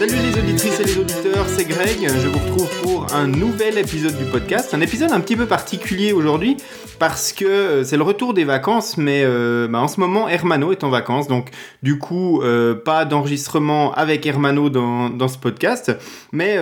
[0.00, 2.08] Salut les auditrices et les auditeurs, c'est Greg.
[2.08, 4.72] Je vous retrouve pour un nouvel épisode du podcast.
[4.72, 6.56] Un épisode un petit peu particulier aujourd'hui
[7.00, 10.70] parce que euh, c'est le retour des vacances, mais euh, bah, en ce moment Hermano
[10.70, 11.48] est en vacances, donc
[11.82, 15.96] du coup euh, pas d'enregistrement avec Hermano dans, ce podcast,
[16.32, 16.58] mais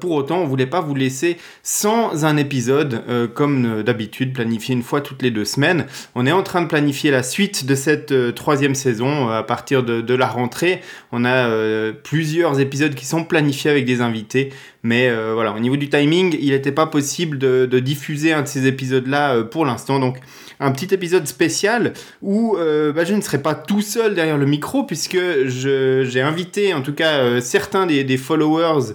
[0.00, 3.02] pour autant on voulait pas vous laisser sans un épisode
[3.34, 5.86] comme d'habitude planifié une fois toutes les deux semaines.
[6.14, 10.14] On est en train de planifier la suite de cette troisième saison à partir de
[10.14, 10.82] la rentrée.
[11.10, 14.52] On a plusieurs épisodes qui sont planifiés avec des invités.
[14.84, 18.48] Mais euh, voilà, au niveau du timing, il n'était pas possible de, diffuser un de
[18.48, 20.00] ces épisodes-là euh, pour l'instant.
[20.00, 20.18] Donc,
[20.58, 24.46] un petit épisode spécial où euh, bah, je ne serai pas tout seul derrière le
[24.46, 28.94] micro, puisque j'ai invité en tout cas certains des, followers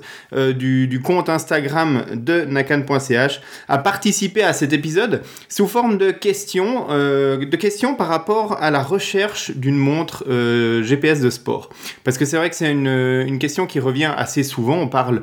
[0.54, 7.56] du, compte Instagram de nakan.ch à participer à cet épisode sous forme de questions, de
[7.56, 10.23] questions par rapport à la recherche d'une montre
[10.83, 11.70] GPS de sport.
[12.06, 14.78] Parce que c'est vrai que c'est une, question qui revient assez souvent.
[14.78, 15.22] On parle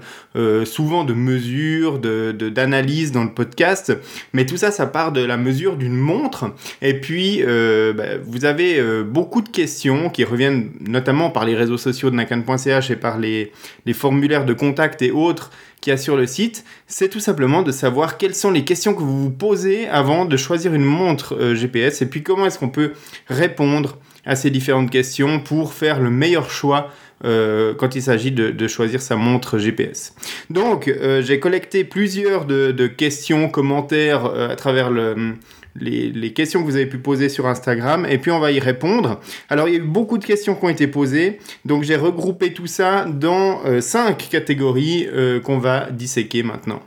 [0.64, 3.96] souvent de mesures, d'analyse de, dans le podcast,
[4.32, 6.52] mais tout ça, ça part de la mesure d'une montre.
[6.82, 11.54] Et puis, euh, bah, vous avez euh, beaucoup de questions qui reviennent notamment par les
[11.54, 13.52] réseaux sociaux de nakan.ch et par les,
[13.86, 17.62] les formulaires de contact et autres qu'il y a sur le site, c'est tout simplement
[17.62, 21.54] de savoir quelles sont les questions que vous vous posez avant de choisir une montre
[21.54, 22.92] GPS et puis comment est-ce qu'on peut
[23.28, 26.90] répondre à ces différentes questions pour faire le meilleur choix
[27.24, 30.14] euh, quand il s'agit de, choisir sa montre GPS.
[30.50, 36.76] Donc, euh, j'ai collecté plusieurs de, questions, commentaires euh, à travers les, questions que vous
[36.76, 39.20] avez pu poser sur Instagram, et puis on va y répondre.
[39.48, 42.52] Alors, il y a eu beaucoup de questions qui ont été posées, donc j'ai regroupé
[42.52, 45.08] tout ça dans cinq catégories
[45.44, 46.82] qu'on va disséquer maintenant.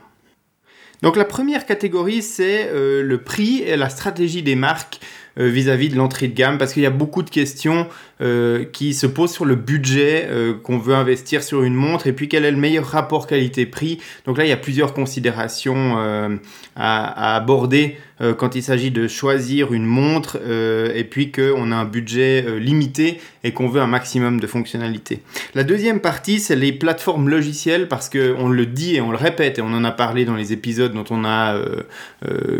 [1.02, 5.00] Donc la première catégorie, c'est le prix et la stratégie des marques
[5.36, 7.86] vis-à-vis -vis de l'entrée de gamme, parce qu'il y a beaucoup de questions
[8.20, 12.12] euh, qui se pose sur le budget euh, qu'on veut investir sur une montre et
[12.12, 14.00] puis quel est le meilleur rapport qualité-prix.
[14.26, 16.36] Donc là, il y a plusieurs considérations euh,
[16.74, 17.96] à, aborder
[18.38, 20.38] quand il s'agit de choisir une montre
[20.92, 25.20] et puis qu'on a un budget limité et qu'on veut un maximum de fonctionnalités.
[25.54, 29.60] La deuxième partie, c'est les plateformes logicielles parce qu'on le dit et on le répète
[29.60, 31.62] et on en a parlé dans les épisodes dont on a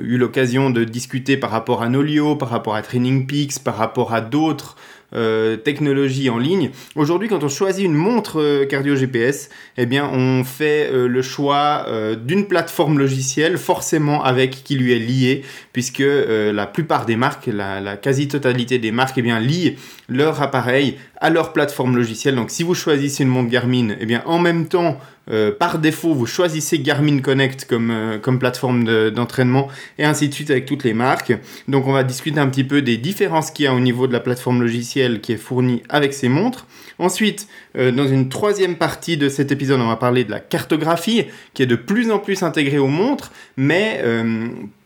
[0.04, 4.14] eu l'occasion de discuter par rapport à Nolio, par rapport à Training Peaks, par rapport
[4.14, 4.76] à d'autres
[5.14, 6.70] euh, technologie en ligne.
[6.94, 9.48] Aujourd'hui, quand on choisit une montre euh, cardio GPS,
[9.78, 11.86] eh bien, on fait euh, le choix
[12.22, 15.42] d'une plateforme logicielle, forcément avec qui lui est lié,
[15.72, 19.76] puisque la plupart des marques, la, quasi-totalité des marques, eh bien, lient
[20.08, 22.34] leur appareil à leur plateforme logicielle.
[22.34, 26.14] Donc, si vous choisissez une montre Garmin, eh bien, en même temps, euh, par défaut,
[26.14, 29.68] vous choisissez Garmin Connect comme, euh, comme plateforme d'entraînement
[29.98, 31.32] et ainsi de suite avec toutes les marques.
[31.68, 34.12] Donc on va discuter un petit peu des différences qu'il y a au niveau de
[34.12, 36.66] la plateforme logicielle qui est fournie avec ces montres.
[36.98, 37.46] Ensuite,
[37.76, 41.62] euh, dans une troisième partie de cet épisode, on va parler de la cartographie qui
[41.62, 44.02] est de plus en plus intégrée aux montres, mais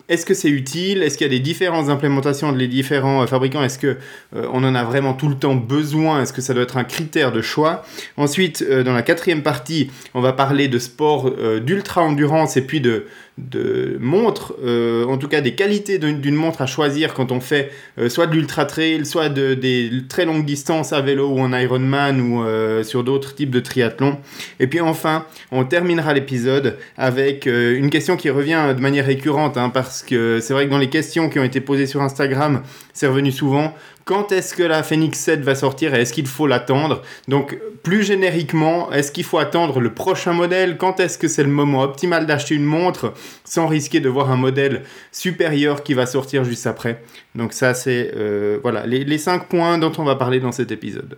[0.09, 1.03] est-ce que c'est utile?
[1.03, 3.63] Est-ce qu'il y a des différentes implémentations des différents euh, fabricants?
[3.63, 3.97] Est-ce que
[4.37, 6.23] euh, on en a vraiment tout le temps besoin?
[6.23, 7.85] Est-ce que ça doit être un critère de choix?
[8.17, 11.31] Ensuite, euh, dans la quatrième partie, on va parler de sport
[11.61, 13.07] d'ultra endurance et puis de
[13.51, 17.71] de montres, euh, en tout cas des qualités d'une montre à choisir quand on fait
[17.99, 21.53] euh, soit de l'ultra trail, soit de, des très longues distances à vélo ou en
[21.53, 24.19] Ironman ou euh, sur d'autres types de triathlon.
[24.61, 29.71] Et puis enfin, on terminera l'épisode avec une question qui revient de manière récurrente, hein,
[29.71, 33.07] parce que c'est vrai que dans les questions qui ont été posées sur Instagram, c'est
[33.07, 33.75] revenu souvent.
[34.05, 37.03] Quand est-ce que la Phoenix 7 va sortir et est-ce qu'il faut l'attendre?
[37.29, 40.77] Donc, plus génériquement, est-ce qu'il faut attendre le prochain modèle?
[40.77, 43.15] Quand est-ce que c'est le moment optimal d'acheter une montre
[43.45, 44.83] sans risquer de voir un modèle
[45.13, 47.03] supérieur qui va sortir juste après?
[47.35, 50.73] Donc ça, c'est euh, voilà les, les 5 points dont on va parler dans cet
[50.73, 51.17] épisode.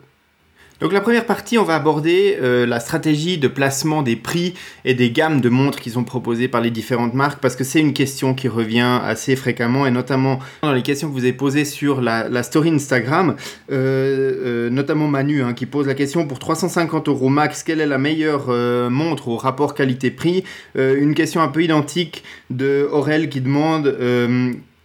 [0.80, 4.54] Donc la première partie, on va aborder euh, la stratégie de placement des prix
[4.84, 7.80] et des gammes de montres qui sont proposées par les différentes marques parce que c'est
[7.80, 11.64] une question qui revient assez fréquemment et notamment dans les questions que vous avez posées
[11.64, 13.36] sur la, story Instagram,
[13.70, 17.86] euh, euh, notamment Manu hein, qui pose la question pour 350 euros max, quelle est
[17.86, 18.48] la meilleure
[18.90, 20.44] montre au rapport qualité-prix?
[20.74, 23.96] Une question un peu identique de Aurel qui demande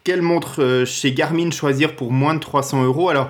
[0.04, 3.10] quelle montre chez Garmin choisir pour moins de 300 euros?
[3.10, 3.30] Alors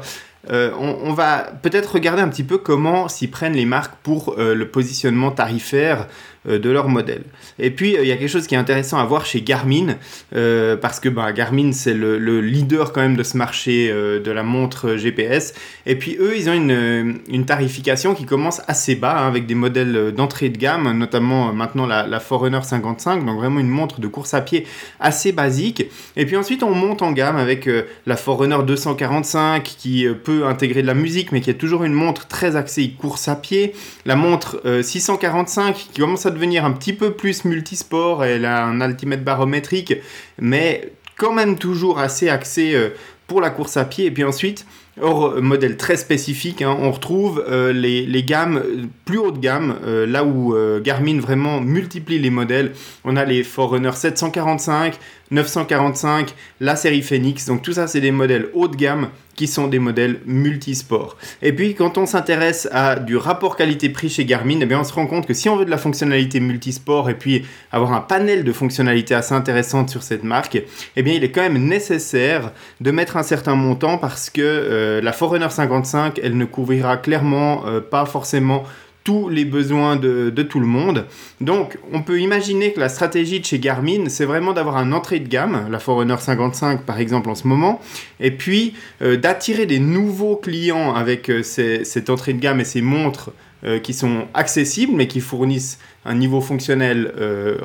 [0.51, 4.55] euh, on, va peut-être regarder un petit peu comment s'y prennent les marques pour euh,
[4.55, 6.07] le positionnement tarifaire
[6.45, 7.23] de leur modèle.
[7.57, 9.95] Et puis il y a quelque chose qui est intéressant à voir chez Garmin,
[10.31, 14.95] parce que bah, Garmin c'est le, leader quand même de ce marché de la montre
[14.95, 15.53] GPS.
[15.85, 20.13] Et puis eux, ils ont une, tarification qui commence assez bas, hein, avec des modèles
[20.13, 24.41] d'entrée de gamme, notamment maintenant la, Forerunner 55, donc vraiment une montre de course à
[24.41, 24.65] pied
[24.99, 25.85] assez basique.
[26.15, 27.69] Et puis ensuite, on monte en gamme avec
[28.05, 32.27] la Forerunner 245 qui peut intégrer de la musique, mais qui est toujours une montre
[32.27, 33.73] très axée course à pied.
[34.05, 38.65] La montre 645 euh, qui commence à devenir un petit peu plus multisport, elle a
[38.65, 39.95] un altimètre barométrique,
[40.39, 42.89] mais quand même toujours assez axée euh,
[43.27, 44.05] pour la course à pied.
[44.05, 44.65] Et puis ensuite,
[45.01, 48.61] hors modèle très spécifique, hein, on retrouve euh, les, gammes
[49.05, 52.73] plus haut de gamme, là où Garmin vraiment multiplie les modèles.
[53.03, 54.97] On a les Forerunner 745,
[55.31, 57.45] 945, la série Phoenix.
[57.45, 61.15] Donc tout ça, c'est des modèles haut de gamme qui sont des modèles multisports.
[61.41, 64.91] Et puis quand on s'intéresse à du rapport qualité-prix chez Garmin, eh bien, on se
[64.91, 68.43] rend compte que si on veut de la fonctionnalité multisport et puis avoir un panel
[68.43, 70.61] de fonctionnalités assez intéressantes sur cette marque,
[70.97, 74.99] eh bien il est quand même nécessaire de mettre un certain montant parce que euh,
[74.99, 78.65] la Forerunner 55, elle ne couvrira clairement euh, pas forcément
[79.03, 81.05] tous les besoins de, tout le monde.
[81.41, 85.19] Donc, on peut imaginer que la stratégie de chez Garmin, c'est vraiment d'avoir un entrée
[85.19, 87.81] de gamme, la Forerunner 55 par exemple en ce moment,
[88.19, 92.81] et puis euh, d'attirer des nouveaux clients avec euh, cette entrée de gamme et ces
[92.81, 93.31] montres
[93.63, 97.11] euh, qui sont accessibles mais qui fournissent un niveau fonctionnel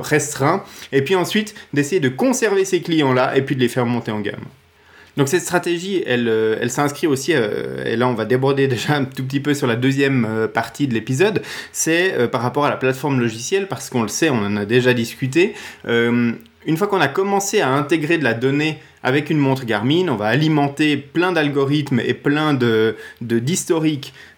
[0.00, 4.10] restreint, et puis ensuite d'essayer de conserver ces clients-là et puis de les faire monter
[4.10, 4.44] en gamme.
[5.16, 9.04] Donc cette stratégie, elle, euh, s'inscrit aussi, euh, et là on va déborder déjà un
[9.04, 12.76] tout petit peu sur la deuxième euh, partie de l'épisode, c'est par rapport à la
[12.76, 15.54] plateforme logicielle, parce qu'on le sait, on en a déjà discuté.
[15.86, 20.16] une fois qu'on a commencé à intégrer de la donnée avec une montre Garmin, on
[20.16, 22.96] va alimenter plein d'algorithmes et plein de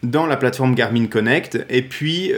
[0.03, 1.65] dans la plateforme Garmin Connect.
[1.71, 2.33] Et puis,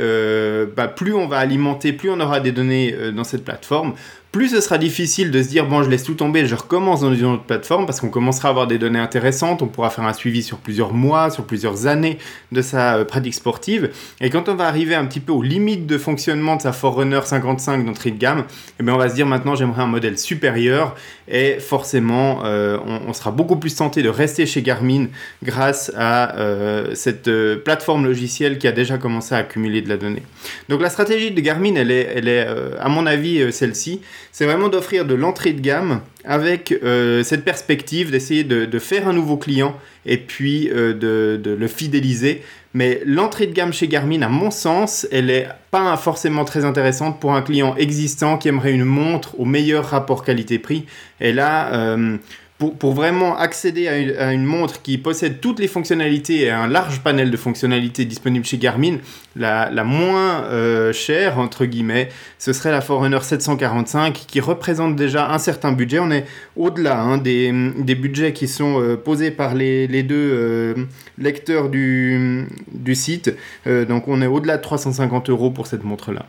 [0.77, 3.95] bah, plus on va alimenter, plus on aura des données dans cette plateforme,
[4.33, 7.15] plus ce sera difficile de se dire bon je laisse tout tomber, je recommence dans
[7.15, 10.13] une autre plateforme parce qu'on commencera à avoir des données intéressantes, on pourra faire un
[10.13, 12.19] suivi sur plusieurs mois, sur plusieurs années
[12.53, 13.91] de sa euh, pratique sportive.
[14.21, 17.21] Et quand on va arriver un petit peu aux limites de fonctionnement de sa Forerunner
[17.25, 18.45] 55 d'entrée de gamme,
[18.79, 20.95] eh bien on va se dire maintenant j'aimerais un modèle supérieur
[21.27, 25.06] et forcément euh, on, sera beaucoup plus tenté de rester chez Garmin
[25.43, 27.31] grâce à euh, cette
[27.65, 30.23] plateforme logicielle qui a déjà commencé à accumuler de la donnée.
[30.69, 32.47] Donc la stratégie de Garmin elle est,
[32.79, 34.00] à mon avis celle-ci
[34.32, 39.12] c'est vraiment d'offrir de l'entrée de gamme avec euh, cette perspective d'essayer de, faire un
[39.12, 39.75] nouveau client
[40.09, 42.43] et puis euh, de, le fidéliser.
[42.75, 47.21] Mais l'entrée de gamme chez Garmin, à mon sens, elle n'est pas forcément très intéressante
[47.21, 50.85] pour un client existant qui aimerait une montre au meilleur rapport qualité-prix.
[51.21, 51.97] Et là,
[52.61, 57.01] euh, pour, vraiment accéder à une, montre qui possède toutes les fonctionnalités et un large
[57.01, 58.99] panel de fonctionnalités disponibles chez Garmin,
[59.37, 62.09] la, moins euh, chère, entre guillemets,
[62.39, 65.99] ce serait la Forerunner 745 qui représente déjà un certain budget.
[66.01, 66.27] On est
[66.57, 67.53] au-delà hein, des,
[67.95, 70.75] budgets qui sont euh, posés par les, deux euh,
[71.19, 73.35] lecteurs du, du site.
[73.67, 76.27] donc on est au-delà de 350 euros pour cette montre-là.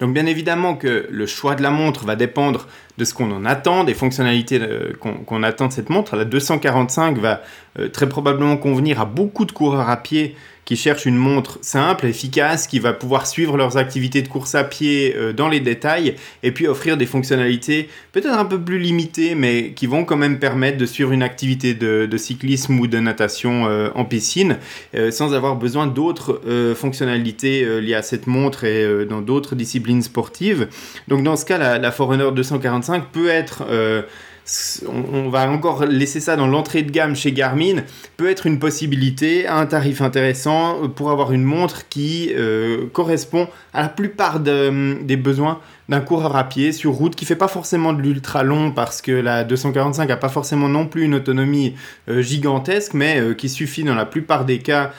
[0.00, 2.66] Donc bien évidemment que le choix de la montre va dépendre
[3.00, 6.16] de ce qu'on en attend, des fonctionnalités euh, qu'on attend de cette montre.
[6.16, 7.42] La 245 va
[7.78, 10.36] euh, très probablement convenir à beaucoup de coureurs à pied
[10.66, 14.62] qui cherchent une montre simple, efficace, qui va pouvoir suivre leurs activités de course à
[14.62, 19.34] pied euh, dans les détails et puis offrir des fonctionnalités peut-être un peu plus limitées
[19.34, 23.64] mais qui vont quand même permettre de suivre une activité de, cyclisme ou de natation
[23.94, 24.58] en piscine
[25.10, 26.40] sans avoir besoin d'autres
[26.76, 30.68] fonctionnalités liées à cette montre et dans d'autres disciplines sportives.
[31.08, 33.64] Donc dans ce cas, la, la Forerunner 245 peut être
[34.88, 37.82] on, va encore laisser ça dans l'entrée de gamme chez Garmin,
[38.16, 43.48] peut être une possibilité à un tarif intéressant pour avoir une montre qui euh, correspond
[43.72, 45.60] à la plupart des besoins
[45.90, 49.12] d'un coureur à pied sur route qui fait pas forcément de l'ultra long parce que
[49.12, 51.74] la 245 a pas forcément non plus une autonomie
[52.08, 54.92] euh, gigantesque mais euh, qui suffit dans la plupart des cas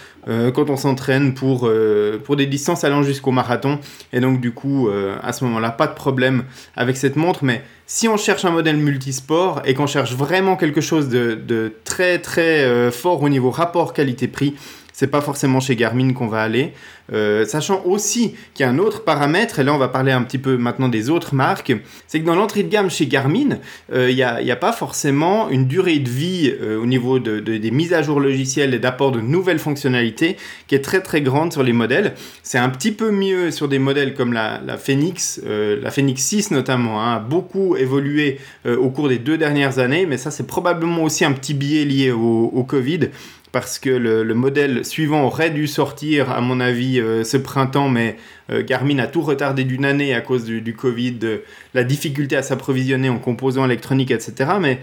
[0.53, 3.79] quand on s'entraîne pour, des distances allant jusqu'au marathon.
[4.13, 4.87] Et donc du coup
[5.23, 6.43] à ce moment-là pas de problème
[6.75, 7.43] avec cette montre.
[7.43, 12.19] Mais si on cherche un modèle multisport et qu'on cherche vraiment quelque chose de, très
[12.19, 14.55] très euh, fort au niveau rapport qualité-prix,
[15.01, 16.73] c'est pas forcément chez Garmin qu'on va aller.
[17.11, 20.21] Euh, sachant aussi qu'il y a un autre paramètre, et là on va parler un
[20.21, 21.73] petit peu maintenant des autres marques,
[22.05, 23.57] c'est que dans l'entrée de gamme chez Garmin,
[23.91, 27.71] euh, il n'y a, pas forcément une durée de vie euh, au niveau de, des
[27.71, 31.63] mises à jour logicielles et d'apport de nouvelles fonctionnalités qui est très très grande sur
[31.63, 32.13] les modèles.
[32.43, 37.01] C'est un petit peu mieux sur des modèles comme la, Phoenix, la Phoenix 6 notamment,
[37.01, 41.25] hein, a beaucoup évolué au cours des deux dernières années, mais ça c'est probablement aussi
[41.25, 43.09] un petit biais lié au Covid
[43.51, 48.17] parce que le, modèle suivant aurait dû sortir, à mon avis, ce printemps, mais
[48.49, 51.43] Garmin a tout retardé d'une année à cause du, du Covid, de
[51.73, 54.51] la difficulté à s'approvisionner en composants électroniques, etc.
[54.59, 54.79] Mais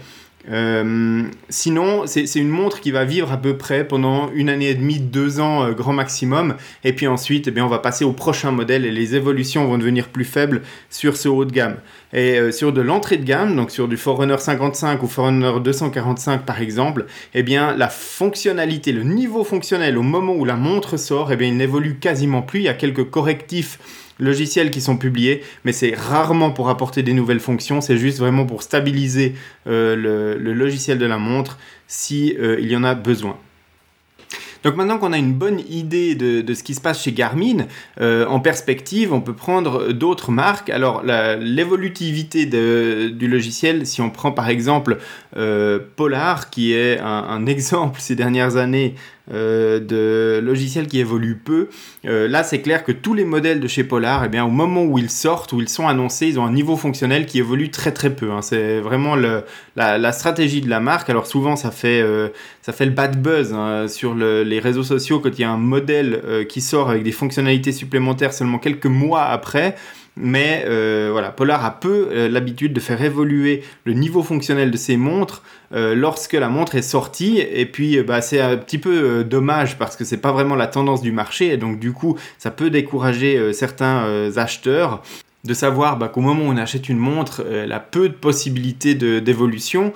[0.51, 4.75] euh, sinon, c'est une montre qui va vivre à peu près pendant une année et
[4.75, 6.55] demie, deux ans euh, grand maximum.
[6.83, 9.77] Et puis ensuite, eh bien, on va passer au prochain modèle et les évolutions vont
[9.77, 11.77] devenir plus faibles sur ce haut de gamme.
[12.13, 16.45] Et euh, sur de l'entrée de gamme, donc sur du Forerunner 55 ou Forerunner 245
[16.45, 21.31] par exemple, eh bien, la fonctionnalité, le niveau fonctionnel au moment où la montre sort,
[21.31, 22.61] eh bien, il n'évolue quasiment plus.
[22.61, 23.77] Il y a quelques correctifs
[24.19, 28.45] logiciels qui sont publiés, mais c'est rarement pour apporter des nouvelles fonctions, c'est juste vraiment
[28.45, 29.33] pour stabiliser
[29.67, 29.95] euh,
[30.37, 31.57] le, logiciel de la montre
[31.87, 33.37] si euh, il y en a besoin.
[34.61, 37.65] Donc maintenant qu'on a une bonne idée de, ce qui se passe chez Garmin,
[38.01, 40.69] euh, en perspective, on peut prendre d'autres marques.
[40.69, 44.97] Alors l'évolutivité du logiciel, si on prend par exemple
[45.95, 48.95] Polar, qui est un exemple ces dernières années
[49.31, 51.69] euh, de logiciels qui évoluent peu.
[52.05, 54.83] Euh, là, c'est clair que tous les modèles de chez Polar, eh bien, au moment
[54.83, 57.91] où ils sortent, où ils sont annoncés, ils ont un niveau fonctionnel qui évolue très
[57.91, 58.31] très peu.
[58.31, 58.41] Hein.
[58.41, 61.09] C'est vraiment la, stratégie de la marque.
[61.09, 62.29] Alors souvent, ça fait, euh,
[62.61, 65.57] ça fait le bad buzz hein, sur les réseaux sociaux quand il y a un
[65.57, 69.75] modèle qui sort avec des fonctionnalités supplémentaires seulement quelques mois après.
[70.21, 74.75] Mais euh, voilà, Polar a peu euh, l'habitude de faire évoluer le niveau fonctionnel de
[74.75, 77.39] ses montres euh, lorsque la montre est sortie.
[77.39, 81.01] Et puis, bah, c'est un petit peu dommage parce que c'est pas vraiment la tendance
[81.01, 81.53] du marché.
[81.53, 85.01] Et donc, du coup, ça peut décourager certains acheteurs
[85.45, 88.95] de savoir bah, qu'au moment où on achète une montre, elle a peu de possibilités
[88.95, 89.93] d'évolution.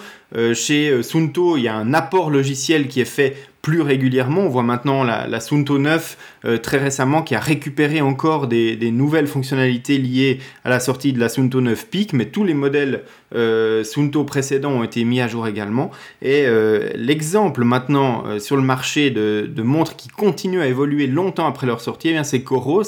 [0.53, 4.41] Chez Sunto, il y a un apport logiciel qui est fait plus régulièrement.
[4.41, 8.91] On voit maintenant la, la Sunto 9 euh, très récemment qui a récupéré encore des,
[8.91, 13.03] nouvelles fonctionnalités liées à la sortie de la Sunto 9 Peak, mais tous les modèles
[13.33, 15.91] euh, Sunto précédents ont été mis à jour également.
[16.21, 21.65] Et euh, l'exemple maintenant sur le marché de, montres qui continuent à évoluer longtemps après
[21.65, 22.83] leur sortie, eh c'est Coros.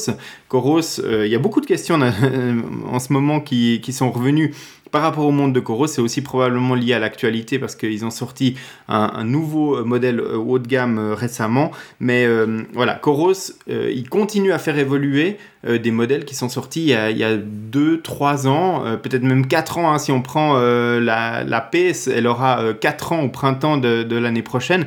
[0.50, 1.98] Coros, il y a beaucoup de questions
[2.92, 4.54] en ce moment qui sont revenues
[4.96, 8.10] par rapport au monde de Coros, c'est aussi probablement lié à l'actualité parce qu'ils ont
[8.10, 8.56] sorti
[8.88, 11.72] un, nouveau modèle euh, haut de gamme euh, récemment.
[12.00, 13.34] Mais euh, voilà, Coros,
[13.68, 18.84] il continue à faire évoluer des modèles qui sont sortis il y a, 2-3 ans,
[19.04, 19.92] peut-être même 4 ans.
[19.92, 24.44] Hein, si on prend la, la PS, elle aura 4 ans au printemps de l'année
[24.44, 24.86] prochaine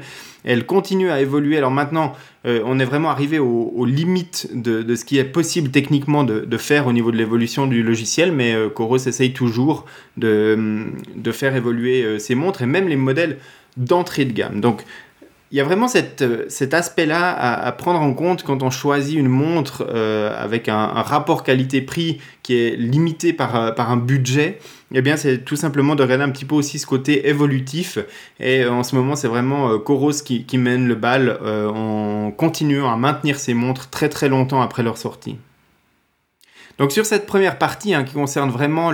[0.48, 1.58] elle continue à évoluer.
[1.58, 2.14] Alors maintenant,
[2.46, 6.86] euh, on est vraiment arrivé aux, limites de, ce qui est possible techniquement de, faire
[6.86, 9.84] au niveau de l'évolution du logiciel, mais euh, Coros essaye toujours
[10.16, 10.96] de,
[11.32, 13.36] faire évoluer euh, ses montres et même les modèles
[13.76, 14.62] d'entrée de gamme.
[15.50, 19.88] Il y a vraiment cet aspect-là à, prendre en compte quand on choisit une montre
[20.36, 24.58] avec un, rapport qualité-prix qui est limité par un budget
[24.94, 27.98] eh bien, c'est tout simplement de regarder un petit peu aussi ce côté évolutif.
[28.40, 32.30] Et euh, en ce moment, c'est vraiment euh, Coros qui, mène le bal euh, en
[32.30, 35.36] continuant à maintenir ses montres très très longtemps après leur sortie.
[36.78, 38.92] Donc sur cette première partie hein, qui concerne vraiment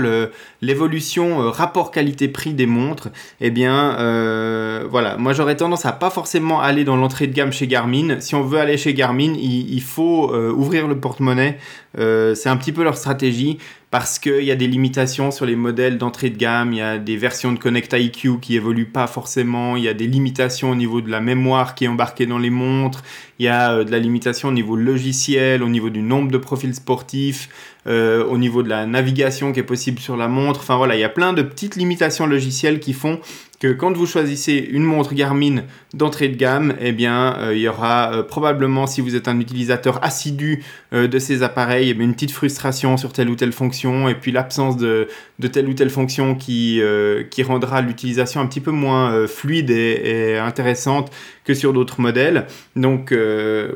[0.62, 3.10] l'évolution euh, rapport qualité-prix des montres,
[3.42, 7.52] eh bien euh, voilà, moi j'aurais tendance à pas forcément aller dans l'entrée de gamme
[7.52, 8.20] chez Garmin.
[8.20, 11.58] Si on veut aller chez Garmin, il, faut euh, ouvrir le porte-monnaie.
[11.96, 13.58] c'est un petit peu leur stratégie
[13.90, 16.98] parce qu'il y a des limitations sur les modèles d'entrée de gamme, il y a
[16.98, 20.74] des versions de Connect IQ qui évoluent pas forcément, il y a des limitations au
[20.74, 23.04] niveau de la mémoire qui est embarquée dans les montres,
[23.38, 26.74] il y a de la limitation au niveau logiciel, au niveau du nombre de profils
[26.74, 27.48] sportifs,
[27.86, 30.60] euh, au niveau de la navigation qui est possible sur la montre.
[30.60, 33.20] Enfin voilà, il y a plein de petites limitations logicielles qui font
[33.64, 35.62] que quand vous choisissez une montre Garmin
[35.94, 39.40] d'entrée de gamme, eh bien, euh, il y aura euh, probablement, si vous êtes un
[39.40, 44.06] utilisateur assidu euh, de ces appareils, eh une petite frustration sur telle ou telle fonction,
[44.10, 45.08] et puis l'absence de,
[45.50, 46.82] telle ou telle fonction qui,
[47.30, 51.10] qui rendra l'utilisation un petit peu moins fluide et, intéressante
[51.44, 52.46] que sur d'autres modèles.
[52.76, 53.14] Donc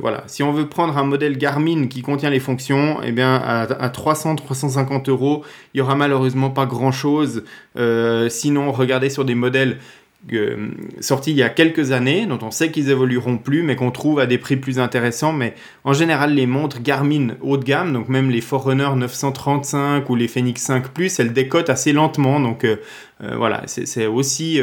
[0.00, 3.62] voilà, si on veut prendre un modèle Garmin qui contient les fonctions, eh bien, à,
[3.62, 7.44] à 300-350 euros, il y aura malheureusement pas grand-chose.
[8.28, 9.77] sinon, regardez sur des modèles
[11.00, 14.18] sortis il y a quelques années, dont on sait qu'ils évolueront plus, mais qu'on trouve
[14.18, 15.32] à des prix plus intéressants.
[15.32, 15.54] Mais
[15.84, 20.28] en général, les montres Garmin haut de gamme, donc même les Forerunner 935 ou les
[20.28, 22.40] Phoenix 5 Plus, elles décotent assez lentement.
[22.40, 22.76] Donc euh,
[23.22, 24.60] euh, voilà, c'est aussi...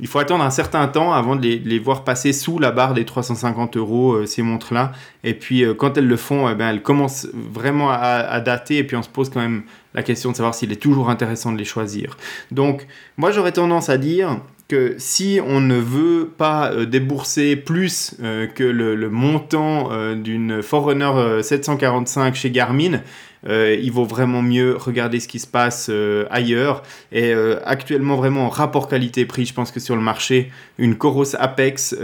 [0.00, 3.04] il faut attendre un certain temps avant de les, voir passer sous la barre des
[3.04, 4.92] 350 euros, ces montres-là.
[5.24, 8.96] Et puis quand elles le font, eh ben, elles commencent vraiment à, dater et puis
[8.96, 9.62] on se pose quand même
[9.94, 12.16] la question de savoir s'il est toujours intéressant de les choisir.
[12.50, 12.86] Donc
[13.16, 14.38] moi j'aurais tendance à dire
[14.68, 20.62] que si on ne veut pas euh, débourser plus euh, que le, montant euh, d'une
[20.62, 23.00] Forerunner 745 chez Garmin,
[23.46, 25.90] il vaut vraiment mieux regarder ce qui se passe
[26.30, 26.82] ailleurs.
[27.12, 27.32] Et
[27.64, 31.94] actuellement, vraiment, rapport qualité-prix, je pense que sur le marché, une Coros Apex,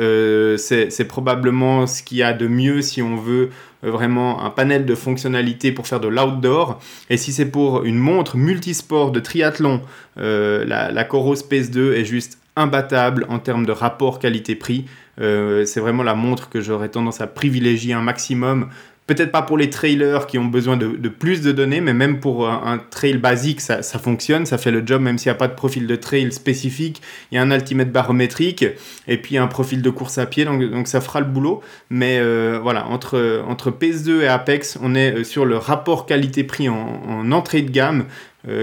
[0.57, 3.51] c'est probablement ce qu'il y a de mieux si on veut
[3.83, 6.81] vraiment un panel de fonctionnalités pour faire de l'outdoor.
[7.11, 9.83] Et si c'est pour une montre multisport de triathlon,
[10.17, 14.85] la, la Coros PS2 est juste imbattable en termes de rapport qualité-prix.
[15.21, 18.69] Euh, c'est vraiment la montre que j'aurais tendance à privilégier un maximum.
[19.07, 22.49] Peut-être pas pour les trailers qui ont besoin de, plus de données, mais même pour
[22.49, 25.55] un, trail basique, ça, fonctionne, ça fait le job, même s'il n'y a pas de
[25.55, 27.03] profil de trail spécifique.
[27.31, 28.65] Il y a un altimètre barométrique
[29.07, 31.61] et puis un profil de course à pied, donc, ça fera le boulot.
[31.91, 36.71] Mais euh, voilà, entre, entre PS2 et Apex, on est euh, sur le rapport qualité-prix
[36.71, 38.07] en, entrée de gamme,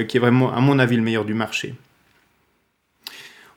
[0.07, 1.75] qui est vraiment, à mon avis, le meilleur du marché.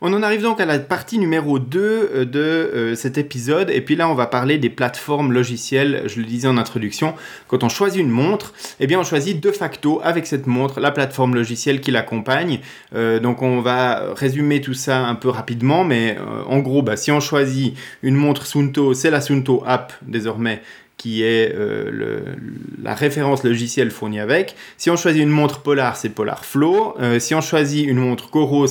[0.07, 3.71] On en arrive donc à la partie numéro 2 euh, de euh, cet épisode.
[3.71, 6.03] Et puis là, on va parler des plateformes logicielles.
[6.05, 7.15] Je le disais en introduction,
[7.49, 10.91] quand on choisit une montre, eh bien, on choisit de facto avec cette montre la
[10.91, 12.61] plateforme logicielle qui l'accompagne.
[12.95, 15.85] Euh, donc, on va résumer tout ça un peu rapidement.
[15.85, 16.19] Mais
[16.49, 20.61] en gros, bah, si on choisit une montre Sunto, c'est la Sunto App désormais
[21.05, 22.35] qui est euh,
[22.83, 24.57] la référence logicielle fournie avec.
[24.79, 26.95] Si on choisit une montre Polar, c'est Polar Flow.
[26.99, 28.31] Euh, si on choisit une montre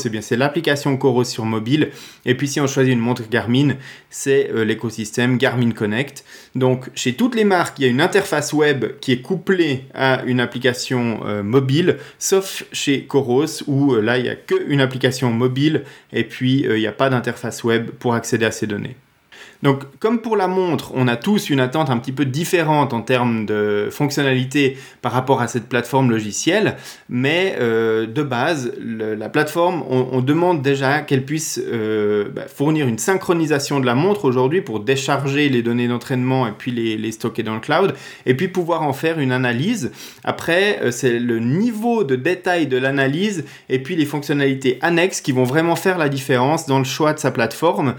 [0.09, 1.91] bien c'est l'application Coros sur mobile.
[2.25, 3.75] Et puis si on choisit une montre Garmin,
[4.09, 6.25] c'est euh, l'écosystème Garmin Connect.
[6.55, 10.23] Donc chez toutes les marques, il y a une interface web qui est couplée à
[10.25, 16.23] une application mobile, sauf chez Coros où là il n'y a qu'une application mobile et
[16.23, 18.95] puis il n'y a pas d'interface web pour accéder à ces données.
[19.63, 23.01] Donc, comme pour la montre, on a tous une attente un petit peu différente en
[23.01, 26.75] termes de fonctionnalité par rapport à cette plateforme logicielle,
[27.07, 32.97] mais euh, de base, la plateforme, on, demande déjà qu'elle puisse euh, bah, fournir une
[32.97, 37.53] synchronisation de la montre aujourd'hui pour décharger les données d'entraînement et puis les, stocker dans
[37.53, 37.93] le cloud,
[38.25, 39.93] et puis pouvoir en faire une analyse.
[40.25, 45.31] Après, euh, c'est le niveau de détail de l'analyse et puis les fonctionnalités annexes qui
[45.31, 47.95] vont vraiment faire la différence dans le choix de sa plateforme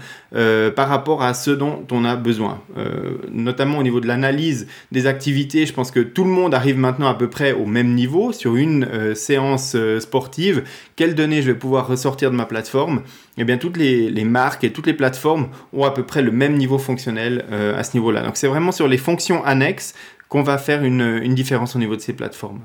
[0.75, 2.61] par rapport à ce dont on a besoin.
[2.77, 6.77] Euh, notamment au niveau de l'analyse des activités, je pense que tout le monde arrive
[6.77, 10.63] maintenant à peu près au même niveau sur une euh, séance euh, sportive.
[10.95, 13.01] Quelles données je vais pouvoir ressortir de ma plateforme?
[13.37, 16.55] Eh bien, toutes les, marques et toutes les plateformes ont à peu près le même
[16.55, 18.21] niveau fonctionnel à ce niveau-là.
[18.23, 19.93] Donc, c'est vraiment sur les fonctions annexes
[20.29, 22.61] qu'on va faire une différence au niveau de ces plateformes.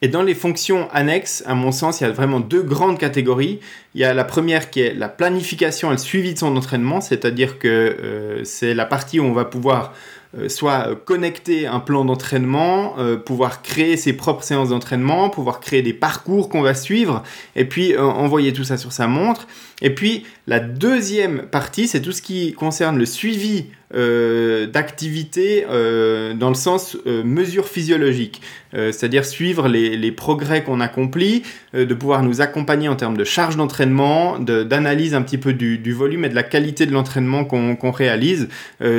[0.00, 3.58] Et dans les fonctions annexes, à mon sens, il y a vraiment deux grandes catégories.
[3.94, 7.00] Il y a la première qui est la planification et le suivi de son entraînement,
[7.00, 9.92] c'est-à-dire que euh, c'est la partie où on va pouvoir
[10.38, 15.82] euh, soit connecter un plan d'entraînement, euh, pouvoir créer ses propres séances d'entraînement, pouvoir créer
[15.82, 17.24] des parcours qu'on va suivre,
[17.56, 19.48] et puis envoyer tout ça sur sa montre.
[19.82, 26.34] Et puis la deuxième partie, c'est tout ce qui concerne le suivi euh, d'activité euh,
[26.34, 28.42] dans le sens euh, mesure physiologique,
[28.74, 34.38] c'est-à-dire suivre les, progrès qu'on accomplit, de pouvoir nous accompagner en termes de charge d'entraînement,
[34.38, 38.48] d'analyse un petit peu du, volume et de la qualité de l'entraînement qu'on réalise,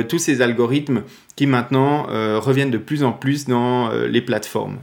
[0.08, 1.02] tous ces algorithmes
[1.36, 2.06] qui maintenant
[2.40, 4.78] reviennent de plus en plus dans les plateformes.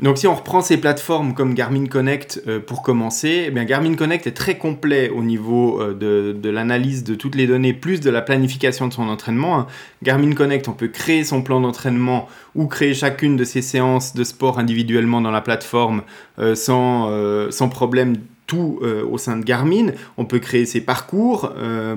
[0.00, 4.26] Donc si on reprend ces plateformes comme Garmin Connect euh, pour commencer, eh Garmin Connect
[4.26, 8.20] est très complet au niveau euh, de, l'analyse de toutes les données, plus de la
[8.20, 9.56] planification de son entraînement.
[9.56, 9.66] Hein.
[10.02, 14.24] Garmin Connect, on peut créer son plan d'entraînement ou créer chacune de ses séances de
[14.24, 16.02] sport individuellement dans la plateforme
[16.40, 18.80] euh, sans problème tout
[19.10, 19.92] au sein de Garmin.
[20.18, 21.50] On peut créer ses parcours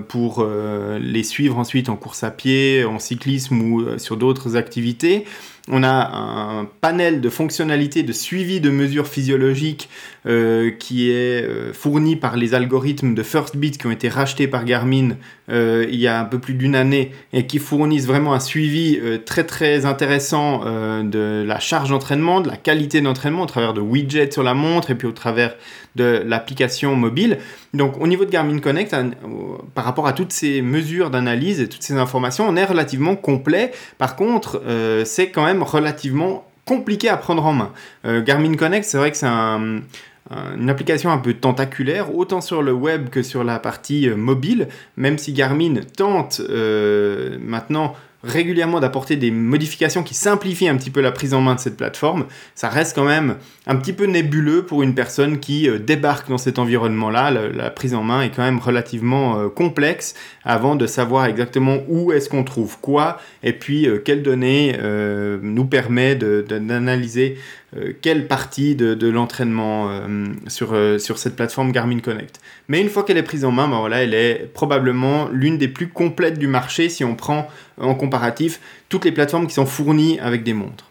[0.07, 0.47] pour
[0.97, 5.25] les suivre ensuite en course à pied, en cyclisme ou sur d'autres activités
[5.69, 9.89] on a un panel de fonctionnalités de suivi de mesures physiologiques
[10.25, 14.65] euh, qui est euh, fourni par les algorithmes de FirstBeat qui ont été rachetés par
[14.65, 15.11] Garmin
[15.49, 18.99] euh, il y a un peu plus d'une année et qui fournissent vraiment un suivi
[19.25, 20.63] très très intéressant
[21.03, 24.91] de la charge d'entraînement, de la qualité d'entraînement au travers de widgets sur la montre
[24.91, 25.55] et puis au travers
[25.95, 27.37] de l'application mobile.
[27.73, 28.95] Donc au niveau de Garmin Connect,
[29.73, 33.71] par rapport à toutes ces mesures d'analyse et toutes ces informations, on est relativement complet.
[33.97, 34.61] Par contre,
[35.05, 37.71] c'est quand même relativement compliqué à prendre en main.
[38.05, 42.73] Euh, Garmin Connect, c'est vrai que c'est une application un peu tentaculaire, autant sur le
[42.73, 44.67] web que sur la partie euh, mobile,
[44.97, 51.01] même si Garmin tente euh, maintenant régulièrement d'apporter des modifications qui simplifient un petit peu
[51.01, 52.25] la prise en main de cette plateforme,
[52.55, 53.35] ça reste quand même
[53.67, 57.31] un petit peu nébuleux pour une personne qui euh, débarque dans cet environnement-là.
[57.31, 62.11] La, prise en main est quand même relativement euh, complexe avant de savoir exactement où
[62.11, 64.77] est-ce qu'on trouve quoi et puis euh, quelles données
[65.41, 67.37] nous permet d'analyser
[68.01, 70.01] quelle partie de, l'entraînement
[70.47, 72.39] sur, sur cette plateforme Garmin Connect.
[72.69, 75.89] Mais une fois qu'elle est prise en main, ben elle est probablement l'une des plus
[75.89, 80.43] complètes du marché si on prend en comparatif toutes les plateformes qui sont fournies avec
[80.43, 80.86] des montres.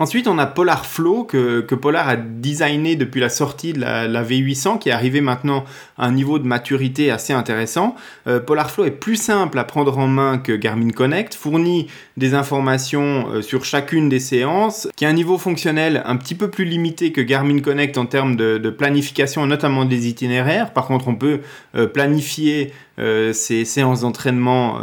[0.00, 4.78] Ensuite, on a Polar Flow que, Polar a designé depuis la sortie de la, V800
[4.78, 5.64] qui est arrivé maintenant
[5.96, 7.96] à un niveau de maturité assez intéressant.
[8.28, 12.34] Euh, Polar Flow est plus simple à prendre en main que Garmin Connect, fournit des
[12.34, 16.64] informations euh, sur chacune des séances, qui a un niveau fonctionnel un petit peu plus
[16.64, 20.72] limité que Garmin Connect en termes de, planification, notamment des itinéraires.
[20.72, 21.40] Par contre, on peut
[21.74, 22.72] euh, planifier
[23.32, 24.78] ces séances d'entraînement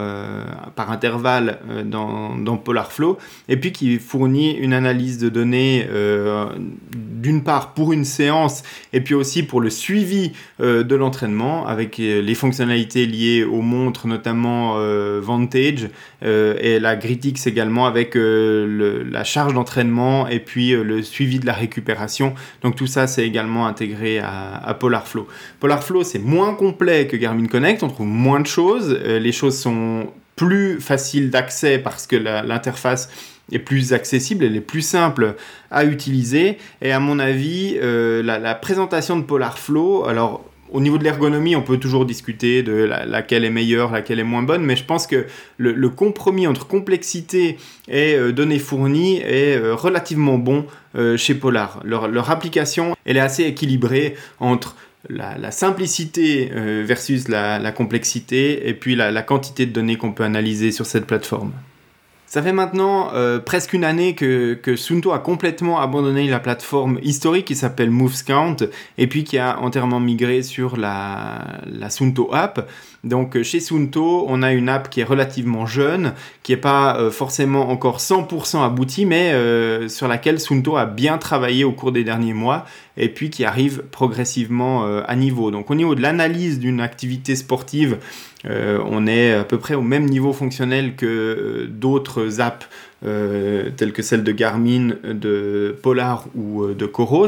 [0.75, 3.17] par intervalle dans, dans Polar Flow,
[3.49, 6.45] et puis qui fournit une analyse de données, euh,
[6.93, 11.99] d'une part pour une séance et puis aussi pour le suivi euh, de l'entraînement avec
[11.99, 14.75] euh, les fonctionnalités liées aux montres, notamment
[15.21, 15.89] Vantage
[16.21, 22.33] et la Gritix également avec la charge d'entraînement et puis le suivi de la récupération.
[22.61, 25.27] Donc tout ça, c'est également intégré à, à PolarFlow.
[25.59, 30.07] PolarFlow, c'est moins complet que Garmin Connect, on trouve moins de choses, les choses sont
[30.35, 33.09] plus faciles d'accès parce que l'interface
[33.51, 35.35] est plus accessible, elle est plus simple
[35.71, 36.57] à utiliser.
[36.81, 41.55] Et à mon avis, euh, la, présentation de Polar Flow, alors au niveau de l'ergonomie,
[41.55, 45.05] on peut toujours discuter de laquelle est meilleure, laquelle est moins bonne, mais je pense
[45.05, 45.25] que
[45.57, 50.65] le, compromis entre complexité et euh, données fournies est euh, relativement bon
[51.17, 51.81] chez Polar.
[51.83, 54.77] Leur, application, elle est assez équilibrée entre
[55.09, 56.49] la, simplicité
[56.83, 61.51] versus la, complexité et puis la quantité de données qu'on peut analyser sur cette plateforme.
[62.27, 66.99] Ça fait maintenant euh, presque une année que, que, Sunto a complètement abandonné la plateforme
[67.03, 68.57] historique qui s'appelle MovesCount
[68.97, 72.67] et puis qui a entièrement migré sur la, la Sunto app.
[73.05, 76.13] Donc chez Sunto, on a une app qui est relativement jeune,
[76.43, 81.17] qui n'est pas euh, forcément encore 100% aboutie, mais euh, sur laquelle Sunto a bien
[81.17, 82.65] travaillé au cours des derniers mois
[82.97, 85.51] et puis qui arrive progressivement à niveau.
[85.51, 87.97] Donc au niveau de l'analyse d'une activité sportive,
[88.47, 92.67] euh, on est à peu près au même niveau fonctionnel que euh, d'autres apps
[93.05, 97.27] euh, telles que celles de Garmin, de Polar ou de Coros.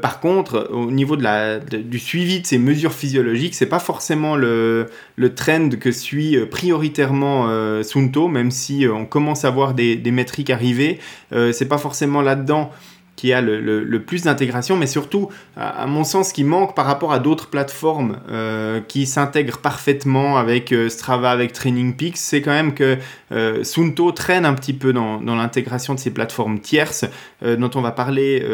[0.00, 4.88] par contre, au niveau du suivi de ces mesures physiologiques, c'est pas forcément le,
[5.34, 10.98] trend que suit prioritairement Sunto, même si on commence à voir des, métriques arriver.
[11.30, 12.70] c'est pas forcément là-dedans
[13.16, 17.18] qui a le, plus d'intégration, mais surtout, à, mon sens, qui manque par rapport à
[17.18, 22.74] d'autres plateformes euh, qui s'intègrent parfaitement avec euh, Strava, avec Training Peaks, c'est quand même
[22.74, 22.98] que
[23.32, 27.06] euh, Sunto traîne un petit peu dans, l'intégration de ces plateformes tierces,
[27.42, 28.44] dont on va parler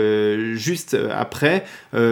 [0.55, 1.65] juste après,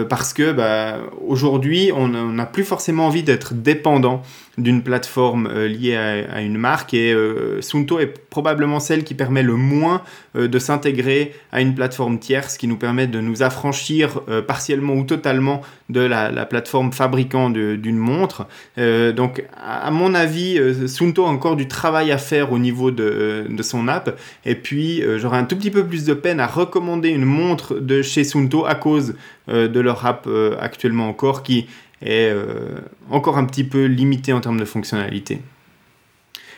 [0.09, 4.23] parce que bah, aujourd'hui, on n'a plus forcément envie d'être dépendant
[4.57, 9.43] d'une plateforme euh, liée à, une marque et euh, Sunto est probablement celle qui permet
[9.43, 10.01] le moins
[10.35, 15.03] euh, de s'intégrer à une plateforme tierce qui nous permet de nous affranchir partiellement ou
[15.03, 18.47] totalement de la, plateforme fabricant d'une montre.
[18.77, 23.63] donc à mon avis, Sunto a encore du travail à faire au niveau de, de
[23.63, 27.25] son app et puis j'aurais un tout petit peu plus de peine à recommander une
[27.25, 29.15] montre de chez Sunto à cause
[29.47, 30.27] de leur app
[30.59, 31.67] actuellement encore qui
[32.01, 35.41] est euh, encore un petit peu limité en termes de fonctionnalité.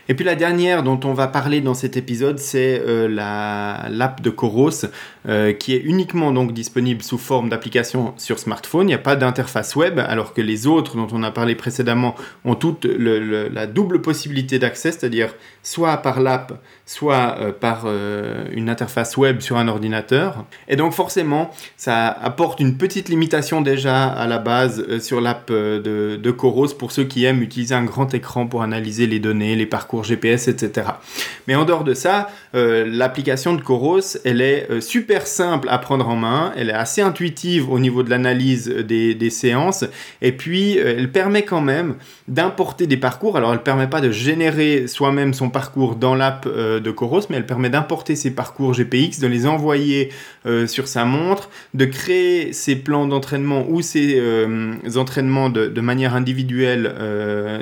[0.09, 4.29] Et puis la dernière dont on va parler dans cet épisode, c'est euh, l'app de
[4.29, 4.69] Coros,
[5.29, 8.87] euh, qui est uniquement donc disponible sous forme d'application sur smartphone.
[8.87, 12.15] Il n'y a pas d'interface web, alors que les autres dont on a parlé précédemment
[12.43, 17.87] ont toute la double possibilité d'accès, c'est-à-dire soit par l'app, soit euh, par
[18.51, 20.43] une interface web sur un ordinateur.
[20.67, 26.19] Et donc forcément, ça apporte une petite limitation déjà à la base sur l'app de,
[26.21, 29.65] de Coros pour ceux qui aiment utiliser un grand écran pour analyser les données, les
[29.65, 30.87] parcours GPS, etc.
[31.47, 35.77] Mais en dehors de ça, euh, l'application de Coros, elle est euh, super simple à
[35.77, 39.85] prendre en main, elle est assez intuitive au niveau de l'analyse des, séances,
[40.21, 41.95] et puis euh, elle permet quand même
[42.27, 43.37] d'importer des parcours.
[43.37, 47.37] Alors elle ne permet pas de générer soi-même son parcours dans l'app de Coros, mais
[47.37, 50.11] elle permet d'importer ses parcours GPX, de les envoyer
[50.67, 54.21] sur sa montre, de créer ses plans d'entraînement ou ses
[54.95, 56.93] entraînements de, manière individuelle,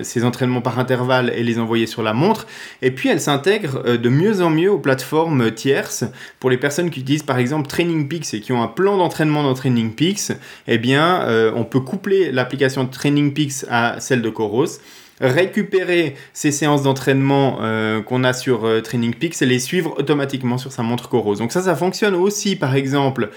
[0.03, 2.47] ses entraînements par intervalle et les envoyer sur la montre.
[2.81, 6.05] Et puis elle s'intègre de mieux en mieux aux plateformes tierces.
[6.39, 9.43] Pour les personnes qui utilisent par exemple Training Peaks et qui ont un plan d'entraînement
[9.43, 10.31] dans Training Peaks,
[10.67, 14.79] eh bien, euh, on peut coupler l'application Training Peaks à celle de Coros
[15.21, 20.57] récupérer ces séances d'entraînement euh, qu'on a sur euh, Training Peaks et les suivre automatiquement
[20.57, 21.35] sur sa montre Coros.
[21.35, 23.29] Donc ça, ça fonctionne aussi par exemple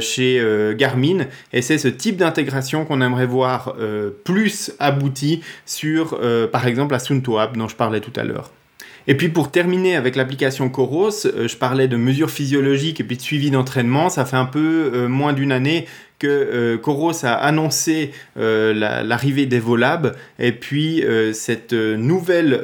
[0.00, 0.42] chez
[0.76, 3.74] Garmin et c'est ce type d'intégration qu'on aimerait voir
[4.24, 6.18] plus abouti sur
[6.52, 8.50] par exemple la Sunto App dont je parlais tout à l'heure.
[9.06, 13.16] Et puis pour terminer avec l'application Coros, euh, je parlais de mesures physiologiques et puis
[13.16, 14.08] de suivi d'entraînement.
[14.08, 15.86] Ça fait un peu euh, moins d'une année
[16.18, 22.60] que euh, Coros a annoncé euh, l'arrivée d'Evolab et puis cette nouvelle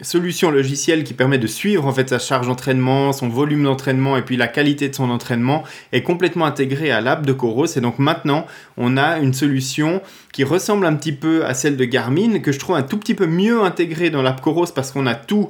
[0.00, 4.22] solution logicielle qui permet de suivre en fait sa charge d'entraînement, son volume d'entraînement et
[4.22, 7.98] puis la qualité de son entraînement est complètement intégrée à l'app de Coros et donc
[7.98, 10.00] maintenant on a une solution
[10.44, 13.26] ressemble un petit peu à celle de Garmin que je trouve un tout petit peu
[13.26, 15.48] mieux intégrée dans l'app Coros parce qu'on a tout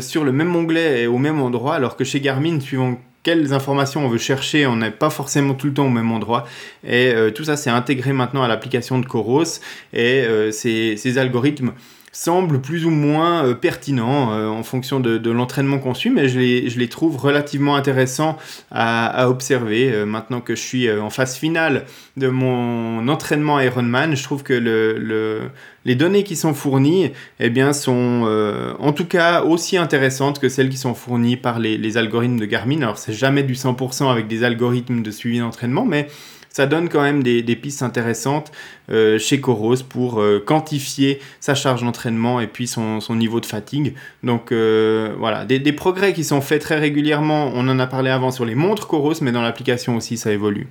[0.00, 2.98] sur le même onglet et au même endroit alors que chez Garmin suivant
[3.28, 6.46] quelles informations on veut chercher, on n'est pas forcément tout le temps au même endroit.
[6.82, 9.60] Et euh, tout ça, c'est intégré maintenant à l'application de Coros.
[9.92, 11.72] Et euh, ces, algorithmes
[12.18, 16.38] semblent plus ou moins euh, pertinents en fonction de, l'entraînement qu'on suit, mais je
[16.78, 18.38] les, trouve relativement intéressants
[18.70, 20.04] à, observer.
[20.04, 21.84] maintenant que je suis en phase finale
[22.16, 25.50] de mon entraînement Ironman, je trouve que le
[25.88, 30.50] les données qui sont fournies eh bien, sont euh, en tout cas aussi intéressantes que
[30.50, 32.82] celles qui sont fournies par les, algorithmes de Garmin.
[32.82, 36.08] Alors c'est jamais du 100% avec des algorithmes de suivi d'entraînement, mais
[36.58, 38.50] ça donne quand même des, pistes intéressantes
[38.90, 43.94] euh, chez Coros pour euh, quantifier sa charge d'entraînement et puis son, niveau de fatigue.
[44.24, 47.52] Donc voilà, des, progrès qui sont faits très régulièrement.
[47.54, 50.66] On en a parlé avant sur les montres Coros, mais dans l'application aussi ça évolue.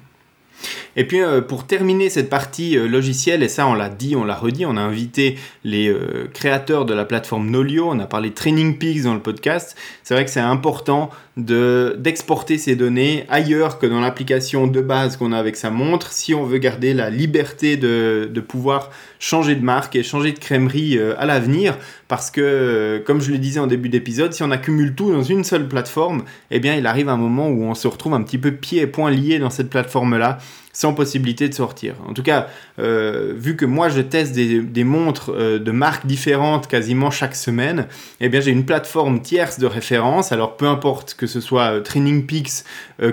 [0.95, 4.25] Et puis euh, pour terminer cette partie euh, logicielle, et ça on l'a dit, on
[4.25, 8.31] l'a redit, on a invité les euh, créateurs de la plateforme Nolio, on a parlé
[8.31, 9.77] Training Peaks dans le podcast.
[10.03, 15.31] C'est vrai que c'est important d'exporter ces données ailleurs que dans l'application de base qu'on
[15.31, 16.11] a avec sa montre.
[16.11, 20.39] Si on veut garder la liberté de, de pouvoir changer de marque et changer de
[20.39, 24.93] crèmerie à l'avenir parce que comme je le disais en début d'épisode si on accumule
[24.93, 28.13] tout dans une seule plateforme eh bien il arrive un moment où on se retrouve
[28.13, 30.37] un petit peu pieds et poings liés dans cette plateforme là
[30.77, 31.95] sans possibilité de sortir.
[32.07, 36.67] En tout cas, euh, vu que moi je teste des, montres euh, de marques différentes
[36.67, 37.87] quasiment chaque semaine,
[38.21, 40.31] eh bien j'ai une plateforme tierce de référence.
[40.31, 42.63] Alors peu importe que ce soit euh, Training Peaks,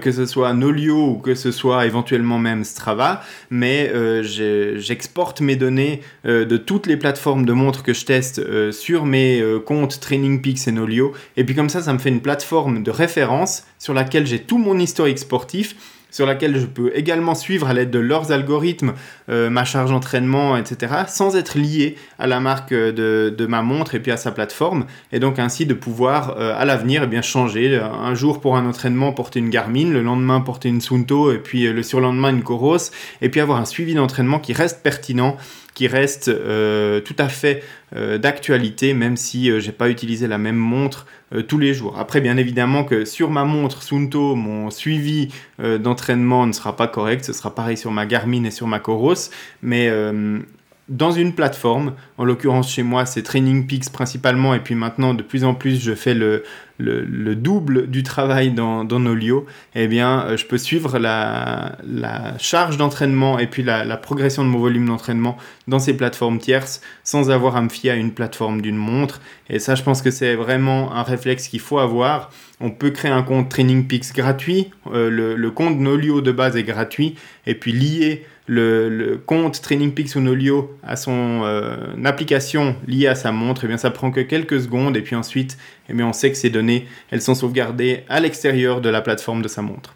[0.03, 3.91] que ce soit Nolio ou que ce soit éventuellement même Strava, mais
[4.23, 10.01] j'exporte mes données de toutes les plateformes de montres que je teste sur mes comptes
[10.01, 11.13] Training Peaks et Nolio.
[11.37, 14.59] Et puis comme ça, ça me fait une plateforme de référence sur laquelle j'ai tout
[14.59, 15.77] mon historique sportif
[16.15, 18.93] sur laquelle je peux également suivre à l'aide de leurs algorithmes
[19.29, 23.97] euh, ma charge d'entraînement, etc., sans être lié à la marque de, de, ma montre
[23.97, 27.21] et puis à sa plateforme, et donc ainsi de pouvoir euh, à l'avenir eh bien
[27.21, 31.39] changer, un jour pour un entraînement porter une Garmin, le lendemain porter une Sunto, et
[31.39, 35.37] puis euh, le surlendemain une Coros, et puis avoir un suivi d'entraînement qui reste pertinent
[35.75, 36.31] qui reste
[37.05, 41.59] tout à fait d'actualité, même si je j'ai pas utilisé la même montre euh, tous
[41.59, 41.99] les jours.
[41.99, 45.29] Après, bien évidemment que sur ma montre Sunto, mon suivi
[45.61, 47.25] euh, d'entraînement ne sera pas correct.
[47.25, 49.31] Ce sera pareil sur ma Garmin et sur ma Coros.
[49.63, 50.39] Mais euh,
[50.89, 55.23] dans une plateforme, en l'occurrence chez moi c'est Training Peaks principalement, et puis maintenant de
[55.23, 56.45] plus en plus je fais le,
[56.79, 61.77] le, double du travail dans, dans Nolio, eh bien euh, je peux suivre la,
[62.39, 65.37] charge d'entraînement et puis la, progression de mon volume d'entraînement
[65.69, 69.21] dans ces plateformes tierces sans avoir à me fier à une plateforme d'une montre.
[69.49, 72.31] Et ça je pense que c'est vraiment un réflexe qu'il faut avoir.
[72.61, 76.57] On peut créer un compte Training Peaks gratuit, euh, le, le compte Nolio de base
[76.57, 82.77] est gratuit, et puis lier le, compte Training Peaks ou Nolio à son euh, application
[82.87, 85.57] liée à sa montre, et eh bien ça prend que quelques secondes et puis ensuite
[85.89, 89.49] eh on sait que ces données elles sont sauvegardées à l'extérieur de la plateforme de
[89.49, 89.95] sa montre.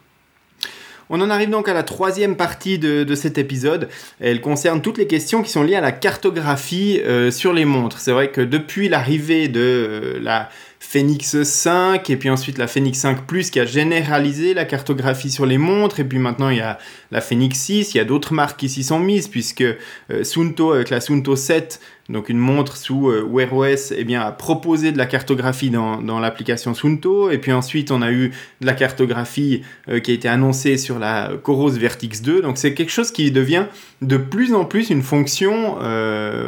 [1.11, 3.89] On en arrive donc à la troisième partie de, cet épisode.
[4.19, 7.99] Elle concerne toutes les questions qui sont liées à la cartographie euh, sur les montres.
[7.99, 10.49] C'est vrai que depuis l'arrivée de euh, la
[10.91, 15.45] Phoenix 5 et puis ensuite la Phoenix 5 Plus qui a généralisé la cartographie sur
[15.45, 16.79] les montres et puis maintenant il y a
[17.11, 20.71] la Phoenix 6, il y a d'autres marques qui s'y sont mises puisque euh, Sunto
[20.71, 24.91] avec la Sunto 7 donc une montre sous euh, Wear OS eh bien, a proposé
[24.91, 27.29] de la cartographie dans, dans l'application Sunto.
[27.29, 30.97] Et puis ensuite, on a eu de la cartographie euh, qui a été annoncée sur
[30.97, 32.41] la Coros Vertix 2.
[32.41, 33.65] Donc c'est quelque chose qui devient
[34.01, 35.75] de plus en plus une fonction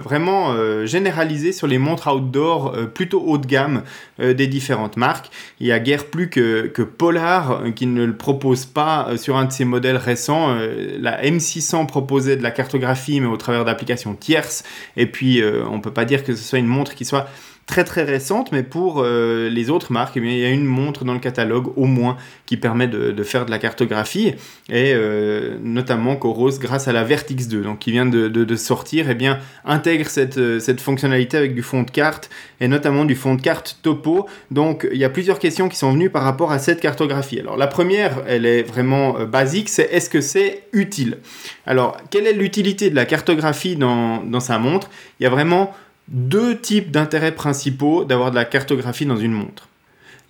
[0.03, 3.83] vraiment généralisée sur les montres outdoor plutôt haut de gamme
[4.33, 5.29] des différentes marques.
[5.59, 9.45] Il y a guère plus que, que Polar qui ne le propose pas sur un
[9.45, 10.55] de ses modèles récents.
[10.99, 14.63] la M600 proposait de la cartographie mais au travers d'applications tierces.
[14.97, 17.27] Et puis on ne peut pas dire que ce soit une montre qui soit
[17.71, 21.05] très très récente, mais pour euh, les autres marques, eh il y a une montre
[21.05, 24.33] dans le catalogue au moins qui permet de, faire de la cartographie,
[24.67, 29.15] et euh, notamment Coros grâce à la Vertix 2, donc qui vient de, sortir, eh
[29.15, 32.29] bien, intègre cette, euh, cette fonctionnalité avec du fond de carte,
[32.59, 34.27] et notamment du fond de carte topo.
[34.51, 37.39] Donc il y a plusieurs questions qui sont venues par rapport à cette cartographie.
[37.39, 41.19] Alors la première, elle est vraiment basique, c'est est-ce que c'est utile?
[41.65, 44.89] Alors quelle est l'utilité de la cartographie dans sa montre?
[45.21, 45.73] Il y a vraiment
[46.11, 49.69] deux types d'intérêts principaux d'avoir de la cartographie dans une montre.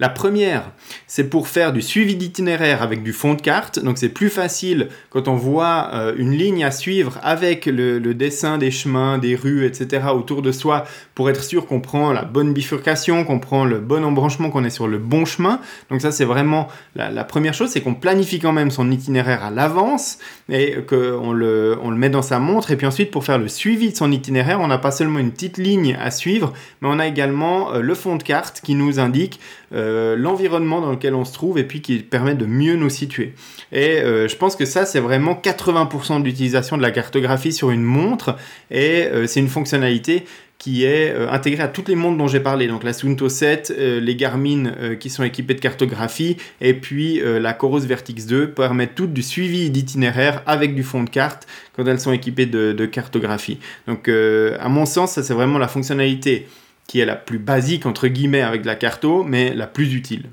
[0.01, 0.71] La première,
[1.05, 3.77] c'est pour faire du suivi d'itinéraire avec du fond de carte.
[3.77, 8.57] Donc c'est plus facile quand on voit euh, une ligne à suivre avec le, dessin
[8.57, 10.07] des chemins, des rues, etc.
[10.11, 14.03] autour de soi pour être sûr qu'on prend la bonne bifurcation, qu'on prend le bon
[14.03, 15.59] embranchement, qu'on est sur le bon chemin.
[15.91, 19.51] Donc ça c'est vraiment la, première chose, c'est qu'on planifie quand même son itinéraire à
[19.51, 20.17] l'avance
[20.49, 22.71] et qu'on le, on le met dans sa montre.
[22.71, 25.31] Et puis ensuite pour faire le suivi de son itinéraire, on n'a pas seulement une
[25.31, 28.99] petite ligne à suivre, mais on a également euh, le fond de carte qui nous
[28.99, 29.39] indique
[29.73, 33.33] euh, l'environnement dans lequel on se trouve et puis qui permet de mieux nous situer.
[33.71, 37.71] Et euh, je pense que ça, c'est vraiment 80% de l'utilisation de la cartographie sur
[37.71, 38.35] une montre
[38.69, 40.25] et euh, c'est une fonctionnalité
[40.57, 42.67] qui est intégrée à toutes les montres dont j'ai parlé.
[42.67, 47.79] Donc la Suunto 7, les Garmin qui sont équipés de cartographie et puis la Coros
[47.79, 52.11] Vertix 2 permettent toutes du suivi d'itinéraire avec du fond de carte quand elles sont
[52.11, 53.57] équipées de, de cartographie.
[53.87, 56.45] Donc à mon sens, ça c'est vraiment la fonctionnalité
[56.91, 60.25] qui est la plus basique entre guillemets avec de la carto, mais la plus utile.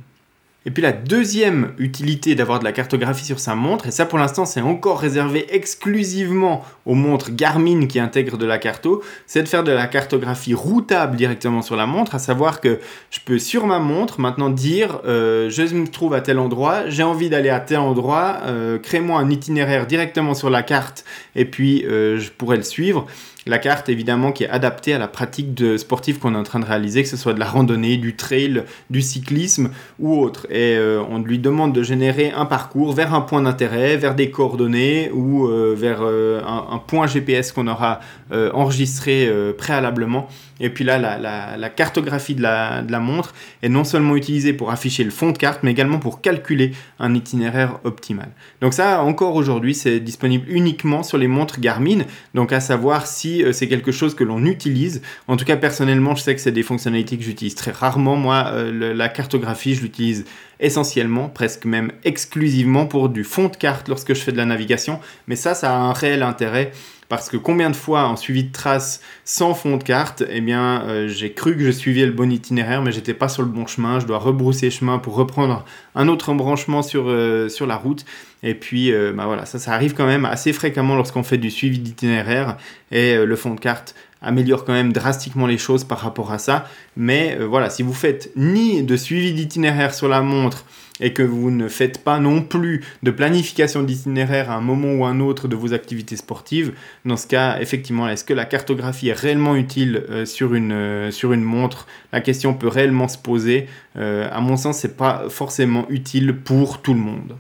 [0.67, 4.19] Et puis la deuxième utilité d'avoir de la cartographie sur sa montre, et ça pour
[4.19, 9.49] l'instant c'est encore réservé exclusivement aux montres Garmin qui intègrent de la carto, c'est de
[9.49, 12.81] faire de la cartographie routable directement sur la montre, à savoir que
[13.13, 17.05] je peux sur ma montre maintenant dire euh, je me trouve à tel endroit, j'ai
[17.05, 21.05] envie d'aller à tel endroit, euh, crée-moi un itinéraire directement sur la carte
[21.37, 23.07] et puis euh, je pourrais le suivre
[23.49, 26.67] la carte évidemment qui est adaptée à la pratique sportive qu'on est en train de
[26.67, 30.47] réaliser, que ce soit de la randonnée, du trail, du cyclisme ou autre.
[30.51, 34.31] Et euh, on lui demande de générer un parcours vers un point d'intérêt, vers des
[34.31, 40.29] coordonnées ou euh, vers euh, un, point GPS qu'on aura enregistré préalablement.
[40.61, 45.11] Et puis là, la, cartographie de la, montre est non seulement utilisée pour afficher le
[45.11, 48.29] fond de carte, mais également pour calculer un itinéraire optimal.
[48.61, 52.01] Donc ça, encore aujourd'hui, c'est disponible uniquement sur les montres Garmin.
[52.35, 55.03] Donc à savoir si euh, c'est quelque chose que l'on utilise.
[55.29, 58.17] En tout cas, personnellement, je sais que c'est des fonctionnalités que j'utilise très rarement.
[58.17, 60.25] Moi, euh, la cartographie, je l'utilise
[60.61, 65.01] essentiellement, presque même exclusivement pour du fond de carte lorsque je fais de la navigation.
[65.27, 66.73] Mais ça, ça a un réel intérêt
[67.09, 70.83] parce que combien de fois en suivi de traces sans fond de carte, eh bien,
[70.83, 73.67] euh, j'ai cru que je suivais le bon itinéraire, mais j'étais pas sur le bon
[73.67, 74.01] chemin.
[74.01, 77.15] Je dois rebrousser chemin pour reprendre un autre embranchement sur,
[77.49, 78.05] sur la route.
[78.43, 81.51] Et puis, euh, bah voilà, ça, ça arrive quand même assez fréquemment lorsqu'on fait du
[81.51, 82.57] suivi d'itinéraire
[82.93, 86.39] et euh, le fond de carte améliore quand même drastiquement les choses par rapport à
[86.39, 86.67] ça.
[86.97, 90.65] Mais euh, voilà, si vous faites ni de suivi d'itinéraire sur la montre
[91.01, 95.05] et que vous ne faites pas non plus de planification d'itinéraire à un moment ou
[95.05, 96.73] un autre de vos activités sportives,
[97.05, 101.43] dans ce cas, effectivement, est-ce que la cartographie est réellement utile sur, une, sur une
[101.43, 101.87] montre?
[102.13, 103.67] La question peut réellement se poser.
[103.97, 107.37] à mon sens, c'est pas forcément utile pour tout le monde.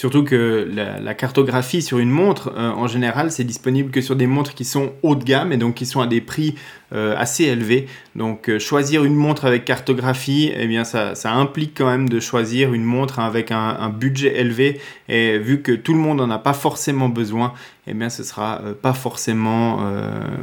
[0.00, 4.26] Surtout que la, cartographie sur une montre, euh, en général, c'est disponible que sur des
[4.26, 6.54] montres qui sont haut de gamme et donc qui sont à des prix
[6.94, 7.86] euh, assez élevés.
[8.16, 12.72] Donc euh, choisir une montre avec cartographie, eh bien ça, implique quand même de choisir
[12.72, 14.80] une montre avec un, budget élevé.
[15.10, 17.52] Et vu que tout le monde n'en a pas forcément besoin,
[17.86, 19.80] eh bien ce sera pas forcément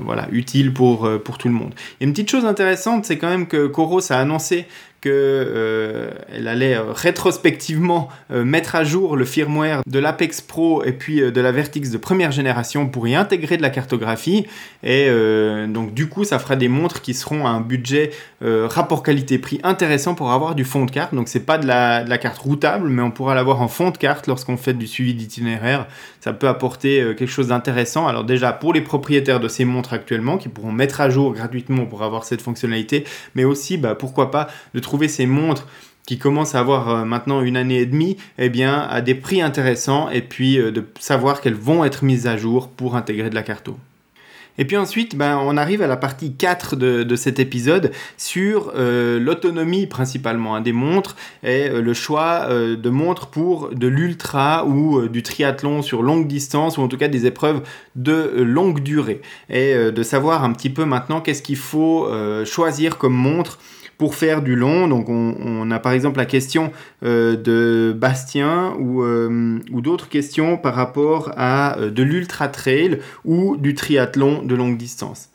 [0.03, 1.73] voilà, utile pour, tout le monde.
[1.99, 4.67] Et une petite chose intéressante, c'est quand même que Coros a annoncé
[5.01, 6.11] qu'elle euh,
[6.45, 11.41] allait euh, rétrospectivement euh, mettre à jour le firmware de l'Apex Pro et puis de
[11.41, 14.47] la Vertix de première génération pour y intégrer de la cartographie.
[14.83, 15.09] Et
[15.67, 20.15] donc du coup, ça fera des montres qui seront à un budget rapport qualité-prix intéressant
[20.15, 21.13] pour avoir du fond de carte.
[21.13, 23.91] Donc c'est pas de la, de la, carte routable, mais on pourra l'avoir en fond
[23.91, 25.87] de carte lorsqu'on fait du suivi d'itinéraire.
[26.27, 28.05] Ça peut apporter quelque chose d'intéressant.
[28.05, 31.85] Alors déjà pour les propriétaires de ces montres actuellement qui pourront mettre à jour gratuitement
[31.85, 35.67] pour avoir cette fonctionnalité, mais aussi bah, pourquoi pas de trouver ces montres
[36.07, 39.41] qui commencent à avoir euh, maintenant une année et demie, eh bien, à des prix
[39.41, 43.35] intéressants et puis euh, de savoir qu'elles vont être mises à jour pour intégrer de
[43.35, 43.77] la carto.
[44.57, 49.19] Et puis ensuite, ben, on arrive à la partie 4 de, cet épisode sur euh,
[49.19, 55.81] l'autonomie principalement des montres et le choix de montres pour de l'ultra ou du triathlon
[55.81, 57.61] sur longue distance ou en tout cas des épreuves
[57.95, 59.21] de longue durée.
[59.49, 62.07] Et de savoir un petit peu maintenant qu'est-ce qu'il faut
[62.45, 63.59] choisir comme montre
[63.97, 64.87] pour faire du long.
[64.87, 66.71] Donc on, a par exemple la question
[67.03, 72.99] euh, de Bastien ou, euh, ou d'autres questions par rapport à euh, de l'ultra trail
[73.25, 75.29] ou du triathlon de longue distance.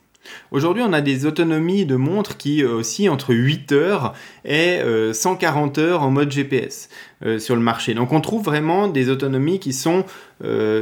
[0.53, 4.81] Aujourd'hui, on a des autonomies de montres qui oscillent entre 8 heures et
[5.12, 6.88] 140 heures en mode GPS
[7.38, 7.94] sur le marché.
[7.94, 10.05] Donc on trouve vraiment des autonomies qui sont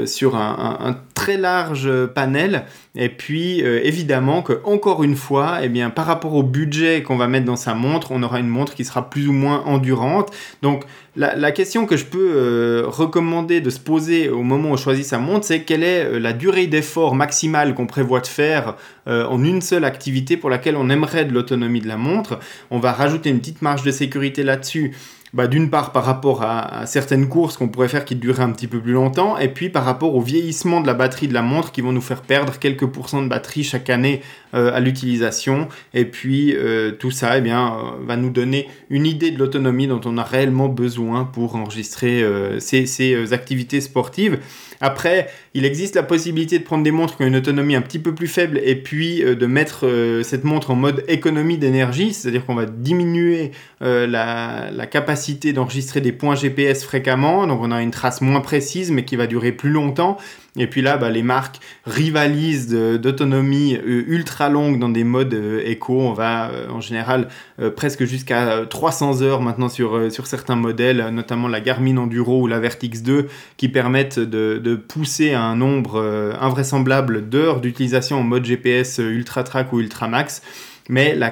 [0.06, 2.64] sur un, très large panel.
[2.96, 7.28] Et puis évidemment que encore une fois, eh bien par rapport au budget qu'on va
[7.28, 10.30] mettre dans sa montre, on aura une montre qui sera plus ou moins endurante.
[10.62, 10.84] Donc
[11.16, 15.18] la, question que je peux recommander de se poser au moment où on choisit sa
[15.18, 19.84] montre, c'est quelle est la durée d'effort maximale qu'on prévoit de faire en une seule
[19.84, 22.38] activité pour laquelle on aimerait de l'autonomie de la montre.
[22.70, 24.92] On va rajouter une petite marge de sécurité là-dessus
[25.32, 28.66] bah, d'une part par rapport à, certaines courses qu'on pourrait faire qui dureraient un petit
[28.66, 31.70] peu plus longtemps, et puis par rapport au vieillissement de la batterie de la montre
[31.70, 34.22] qui vont nous faire perdre quelques pourcents de batterie chaque année
[34.52, 39.06] euh, à l'utilisation, et puis euh, tout ça eh bien, euh, va nous donner une
[39.06, 42.24] idée de l'autonomie dont on a réellement besoin pour enregistrer
[42.58, 44.38] ces, ces activités sportives.
[44.80, 47.98] Après, il existe la possibilité de prendre des montres qui ont une autonomie un petit
[47.98, 49.86] peu plus faible et puis de mettre
[50.24, 56.12] cette montre en mode économie d'énergie, c'est-à-dire qu'on va diminuer la, la capacité d'enregistrer des
[56.12, 59.70] points GPS fréquemment, donc on a une trace moins précise mais qui va durer plus
[59.70, 60.16] longtemps.
[60.56, 65.62] Et puis là, bah, les marques rivalisent d'autonomie euh, ultra longue dans des modes euh,
[65.64, 66.00] éco.
[66.00, 67.28] On va euh, en général
[67.76, 73.02] presque jusqu'à 300 heures maintenant sur, certains modèles, notamment la Garmin Enduro ou la Vertix
[73.02, 73.28] 2,
[73.58, 76.00] qui permettent de, pousser un nombre
[76.40, 80.42] invraisemblable d'heures d'utilisation en mode GPS Ultra Track ou Ultra Max
[80.88, 81.30] mais la,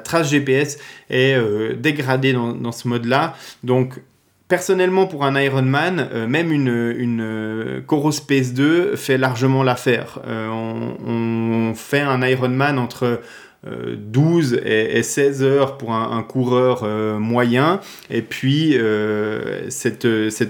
[0.00, 0.78] trace GPS
[1.10, 1.38] est
[1.76, 3.34] dégradée dans, ce mode-là.
[3.62, 4.00] Donc,
[4.48, 10.20] personnellement, pour un Ironman, euh, même une, une euh, Coros Space 2 fait largement l'affaire.
[10.26, 13.20] On, on, fait un Ironman entre
[13.66, 17.80] 12 et, 16 heures pour un, coureur euh, moyen.
[18.10, 20.04] Et puis, euh, cette,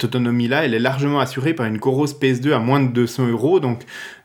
[0.04, 3.60] autonomie-là, elle est largement assurée par une Coros PS2 à moins de 200 euros.
[3.62, 3.74] Euh,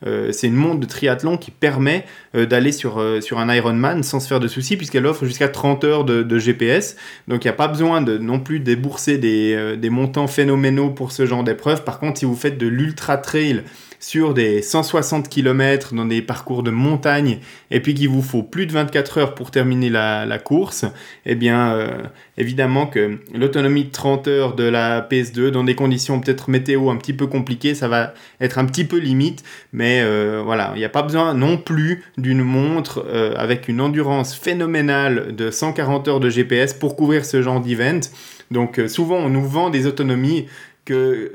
[0.03, 4.39] c'est une montre de triathlon qui permet d'aller sur, sur un Ironman sans se faire
[4.39, 6.95] de soucis, puisqu'elle offre jusqu'à 30 heures de, GPS.
[7.27, 11.11] Donc, il n'y a pas besoin de non plus débourser des, des montants phénoménaux pour
[11.11, 11.83] ce genre d'épreuve.
[11.83, 13.63] Par contre, si vous faites de l'ultra trail,
[14.01, 17.39] sur des 160 km dans des parcours de montagne
[17.69, 20.85] et puis qu'il vous faut plus de 24 heures pour terminer la, course,
[21.25, 22.01] eh bien euh,
[22.41, 26.97] évidemment que l'autonomie de 30 heures de la PS2 dans des conditions peut-être météo un
[26.97, 30.85] petit peu compliquées, ça va être un petit peu limite, mais euh, voilà, il n'y
[30.85, 36.19] a pas besoin non plus d'une montre euh, avec une endurance phénoménale de 140 heures
[36.19, 38.01] de GPS pour couvrir ce genre d'event.
[38.49, 40.47] Donc souvent on nous vend des autonomies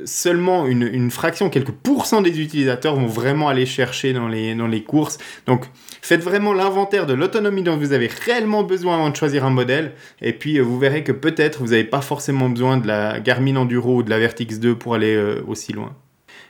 [0.05, 4.83] seulement une, fraction, quelques pourcents des utilisateurs vont vraiment aller chercher dans les, dans les
[4.83, 5.19] courses.
[5.47, 5.67] Donc
[6.03, 9.93] faites vraiment l'inventaire de l'autonomie dont vous avez réellement besoin avant de choisir un modèle.
[10.23, 13.57] Et puis euh, vous verrez que peut-être vous n'avez pas forcément besoin de la Garmin
[13.57, 15.95] Enduro ou de la Vertix 2 pour aller euh, aussi loin.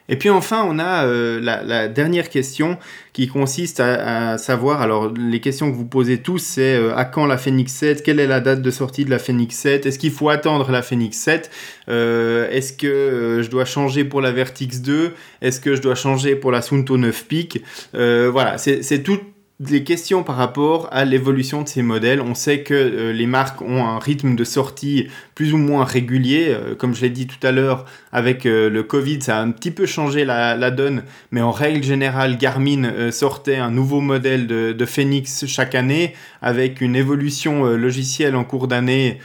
[0.09, 2.79] Et puis enfin, on a euh, la, dernière question
[3.13, 7.27] qui consiste à, savoir, alors les questions que vous posez tous, c'est euh, à quand
[7.27, 10.13] la Phoenix 7 Quelle est la date de sortie de la Phoenix 7 Est-ce qu'il
[10.13, 11.51] faut attendre la Phoenix 7
[11.89, 16.37] euh, Est-ce que je dois changer pour la Vertix 2 Est-ce que je dois changer
[16.37, 17.63] pour la Sunto 9 Peak?
[17.93, 19.19] Voilà, c'est tout
[19.59, 22.21] des questions par rapport à l'évolution de ces modèles.
[22.21, 26.49] On sait que les marques ont un rythme de sortie plus ou moins régulier.
[26.49, 29.53] Euh, comme je l'ai dit tout à l'heure, avec euh, le Covid, ça a un
[29.53, 31.05] petit peu changé la, donne.
[31.31, 36.81] Mais en règle générale, Garmin sortait un nouveau modèle de, de, Phoenix chaque année avec
[36.81, 39.19] une évolution logicielle en cours d'année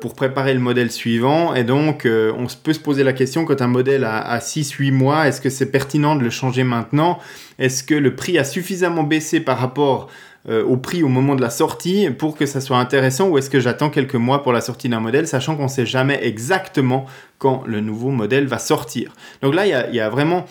[0.00, 1.54] pour préparer le modèle suivant.
[1.54, 5.28] Et donc, on peut se poser la question quand un modèle a, a 6-8 mois,
[5.28, 7.20] est-ce que c'est pertinent de le changer maintenant?
[7.58, 10.08] Est-ce que le prix a suffisamment baissé par rapport
[10.48, 13.50] euh, au prix au moment de la sortie pour que ça soit intéressant ou est-ce
[13.50, 17.06] que j'attends quelques mois pour la sortie d'un modèle, sachant qu'on ne sait jamais exactement
[17.38, 19.12] quand le nouveau modèle va sortir.
[19.42, 20.46] Donc là, il y a, vraiment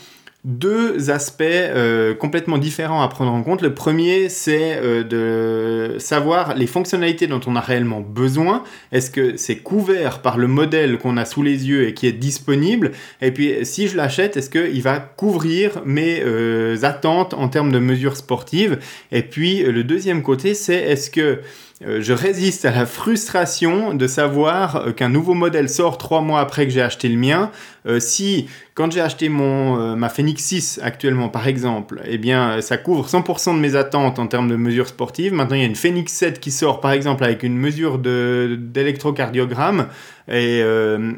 [0.48, 3.62] deux aspects euh, complètement différents à prendre en compte.
[3.62, 8.64] Le premier, c'est euh, de savoir les fonctionnalités dont on a réellement besoin.
[8.94, 12.14] Est-ce que c'est couvert par le modèle qu'on a sous les yeux et qui est
[12.14, 12.94] disponible?
[13.22, 17.80] Et puis, si je l'achète, est-ce qu'il va couvrir mes euh, attentes en termes de
[17.80, 18.80] mesures sportives?
[19.12, 21.42] Et puis, le deuxième côté, c'est est-ce que
[21.86, 26.40] euh, je résiste à la frustration de savoir euh, qu'un nouveau modèle sort trois mois
[26.40, 27.52] après que j'ai acheté le mien.
[27.86, 32.78] Euh, si, quand j'ai acheté mon, ma Phoenix 6 actuellement, par exemple, eh bien, ça
[32.78, 35.34] couvre 100% de mes attentes en termes de mesures sportives.
[35.34, 39.88] Maintenant, il y a une Phoenix 7 qui sort, par exemple, avec une mesure d'électrocardiogramme.
[40.30, 40.60] Et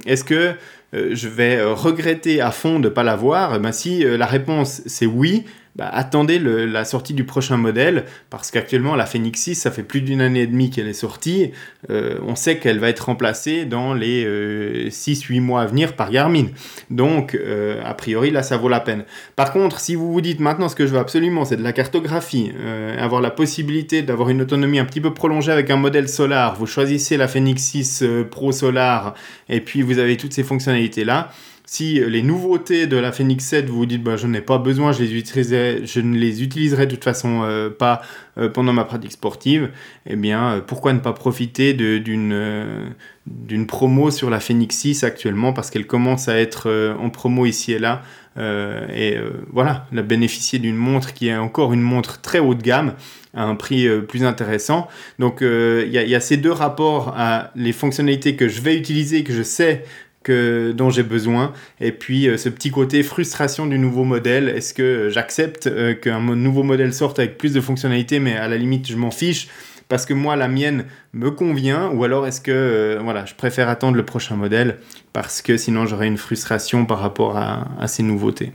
[0.06, 0.54] est-ce que
[0.94, 3.56] je vais regretter à fond de ne pas l'avoir?
[3.56, 5.46] Eh ben, Si la réponse c'est oui,
[5.80, 10.02] bah, attendez la sortie du prochain modèle, parce qu'actuellement la Phoenix 6, ça fait plus
[10.02, 11.52] d'une année et demie qu'elle est sortie,
[11.90, 16.12] euh, on sait qu'elle va être remplacée dans les 6-8 euh, mois à venir par
[16.12, 16.48] Garmin.
[16.90, 19.06] Donc, euh, a priori, là, ça vaut la peine.
[19.38, 21.72] Par contre, si vous vous dites maintenant ce que je veux absolument, c'est de la
[21.72, 22.52] cartographie,
[22.98, 26.66] avoir la possibilité d'avoir une autonomie un petit peu prolongée avec un modèle solar, vous
[26.68, 29.14] choisissez la Phoenix 6 Pro Solar,
[29.48, 31.32] et puis vous avez toutes ces fonctionnalités-là,
[31.72, 34.92] si les nouveautés de la Phoenix 7, vous vous dites, bah, je n'ai pas besoin,
[34.92, 38.02] je, les utiliserai, je ne les utiliserai de toute façon euh, pas
[38.40, 39.70] euh, pendant ma pratique sportive,
[40.08, 42.98] eh bien, euh, pourquoi ne pas profiter d'une
[43.68, 47.80] promo sur la Phoenix 6 actuellement, parce qu'elle commence à être en promo ici et
[47.80, 48.02] là.
[48.36, 49.18] et
[49.54, 52.96] voilà, elle a bénéficié d'une montre qui est encore une montre très haut de gamme,
[53.36, 54.88] à un prix plus intéressant.
[55.20, 59.24] Donc, il y, y, a ces deux rapports à les fonctionnalités que je vais utiliser,
[59.24, 59.84] que je sais
[60.28, 61.54] dont j'ai besoin.
[61.80, 64.50] Et puis euh, ce petit côté frustration du nouveau modèle.
[64.50, 68.58] Est-ce que j'accepte euh, qu'un nouveau modèle sorte avec plus de fonctionnalités, mais à la
[68.58, 69.48] limite je m'en fiche
[69.88, 73.70] parce que moi la mienne me convient ou alors est-ce que euh, voilà je préfère
[73.70, 74.78] attendre le prochain modèle
[75.14, 78.52] parce que sinon j'aurais une frustration par rapport à ces nouveautés?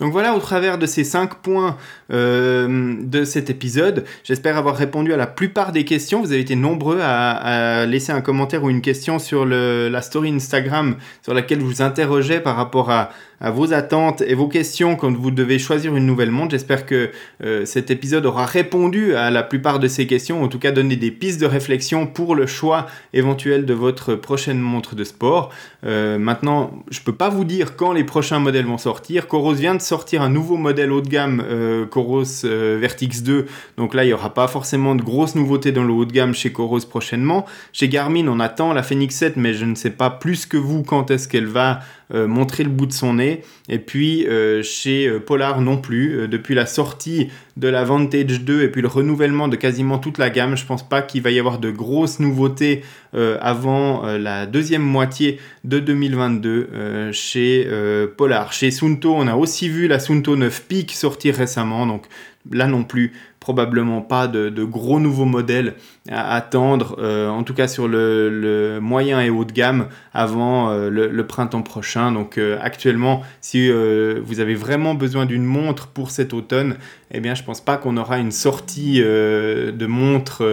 [0.00, 1.76] Donc voilà, au travers de ces cinq points
[2.10, 6.22] euh, de cet épisode, j'espère avoir répondu à la plupart des questions.
[6.22, 10.96] Vous avez été nombreux à, laisser un commentaire ou une question sur la story Instagram
[11.22, 13.10] sur laquelle vous interrogez par rapport à,
[13.42, 16.50] vos attentes et vos questions quand vous devez choisir une nouvelle montre.
[16.50, 17.10] J'espère que
[17.42, 20.96] euh, cet épisode aura répondu à la plupart de ces questions, en tout cas donné
[20.96, 22.84] des pistes de réflexion pour le choix
[23.14, 25.48] éventuel de votre prochaine montre de sport.
[25.86, 29.26] Euh, maintenant, je peux pas vous dire quand les prochains modèles vont sortir.
[29.26, 33.46] Coros vient de sortir un nouveau modèle haut de gamme, euh, Coros Vertix 2.
[33.76, 36.32] Donc là, il n'y aura pas forcément de grosses nouveautés dans le haut de gamme
[36.32, 37.44] chez Coros prochainement.
[37.72, 40.84] Chez Garmin, on attend la Phoenix 7, mais je ne sais pas plus que vous
[40.84, 43.42] quand est-ce qu'elle va euh, montrer le bout de son nez.
[43.68, 48.62] Et puis euh, chez euh, Polar non plus, depuis la sortie de la Vantage 2
[48.62, 51.38] et puis le renouvellement de quasiment toute la gamme, je pense pas qu'il va y
[51.38, 52.82] avoir de grosses nouveautés
[53.12, 57.68] avant la deuxième moitié de 2022 chez
[58.16, 58.52] Polar.
[58.52, 62.06] Chez Sunto, on a aussi vu la Sunto 9 Peak sortir récemment, donc
[62.50, 65.74] là non plus, probablement pas de, gros nouveaux modèles
[66.08, 70.88] à attendre, euh, en tout cas sur le, moyen et haut de gamme avant euh,
[70.88, 72.10] le, printemps prochain.
[72.10, 76.76] Donc euh, actuellement, si vous avez vraiment besoin d'une montre pour cet automne,
[77.12, 80.44] eh bien je pense pas qu'on aura une sortie de montre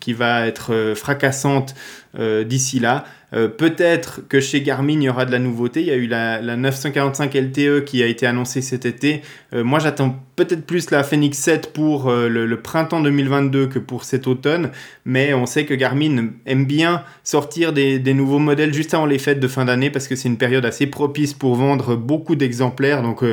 [0.00, 1.74] qui va être fracassante
[2.18, 3.04] d'ici là.
[3.30, 5.80] Peut-être que chez Garmin, il y aura de la nouveauté.
[5.80, 9.22] Il y a eu la, 945 LTE qui a été annoncée cet été.
[9.52, 14.26] Moi, j'attends peut-être plus la Phoenix 7 pour euh, le, printemps 2022 que pour cet
[14.26, 14.61] automne.
[15.04, 19.40] Mais on sait que Garmin aime bien sortir des, nouveaux modèles juste avant les fêtes
[19.40, 23.02] de fin d'année parce que c'est une période assez propice pour vendre beaucoup d'exemplaires.
[23.02, 23.24] Donc,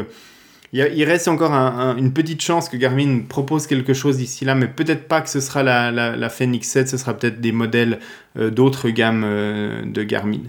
[0.72, 1.52] il, reste encore
[1.98, 5.40] une petite chance que Garmin propose quelque chose d'ici là, mais peut-être pas que ce
[5.40, 8.00] sera la, la, Phoenix 7, ce sera peut-être des modèles
[8.38, 10.42] euh, d'autres gammes euh, de Garmin.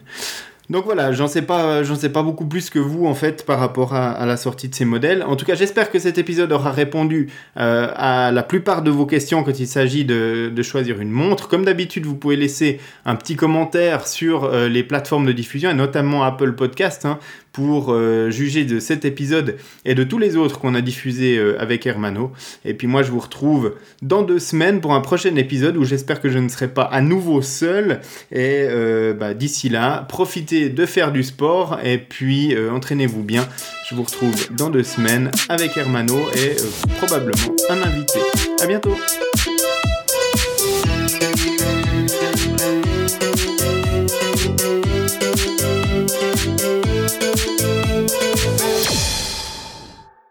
[0.70, 3.92] Donc voilà, j'en sais pas, sais pas beaucoup plus que vous en fait par rapport
[3.92, 5.24] à, la sortie de ces modèles.
[5.24, 9.04] En tout cas, j'espère que cet épisode aura répondu euh, à la plupart de vos
[9.04, 11.48] questions quand il s'agit de, choisir une montre.
[11.48, 16.22] Comme d'habitude, vous pouvez laisser un petit commentaire sur les plateformes de diffusion et notamment
[16.22, 17.04] Apple Podcast.
[17.04, 17.18] Hein
[17.52, 21.60] pour euh, juger de cet épisode et de tous les autres qu'on a diffusés euh,
[21.60, 22.32] avec Hermano.
[22.64, 26.20] Et puis moi, je vous retrouve dans deux semaines pour un prochain épisode où j'espère
[26.20, 28.00] que je ne serai pas à nouveau seul.
[28.30, 33.48] Et euh, bah, d'ici là, profitez de faire du sport et puis entraînez-vous bien.
[33.88, 36.56] Je vous retrouve dans deux semaines avec Hermano et
[36.98, 38.20] probablement un invité.
[38.62, 38.96] À bientôt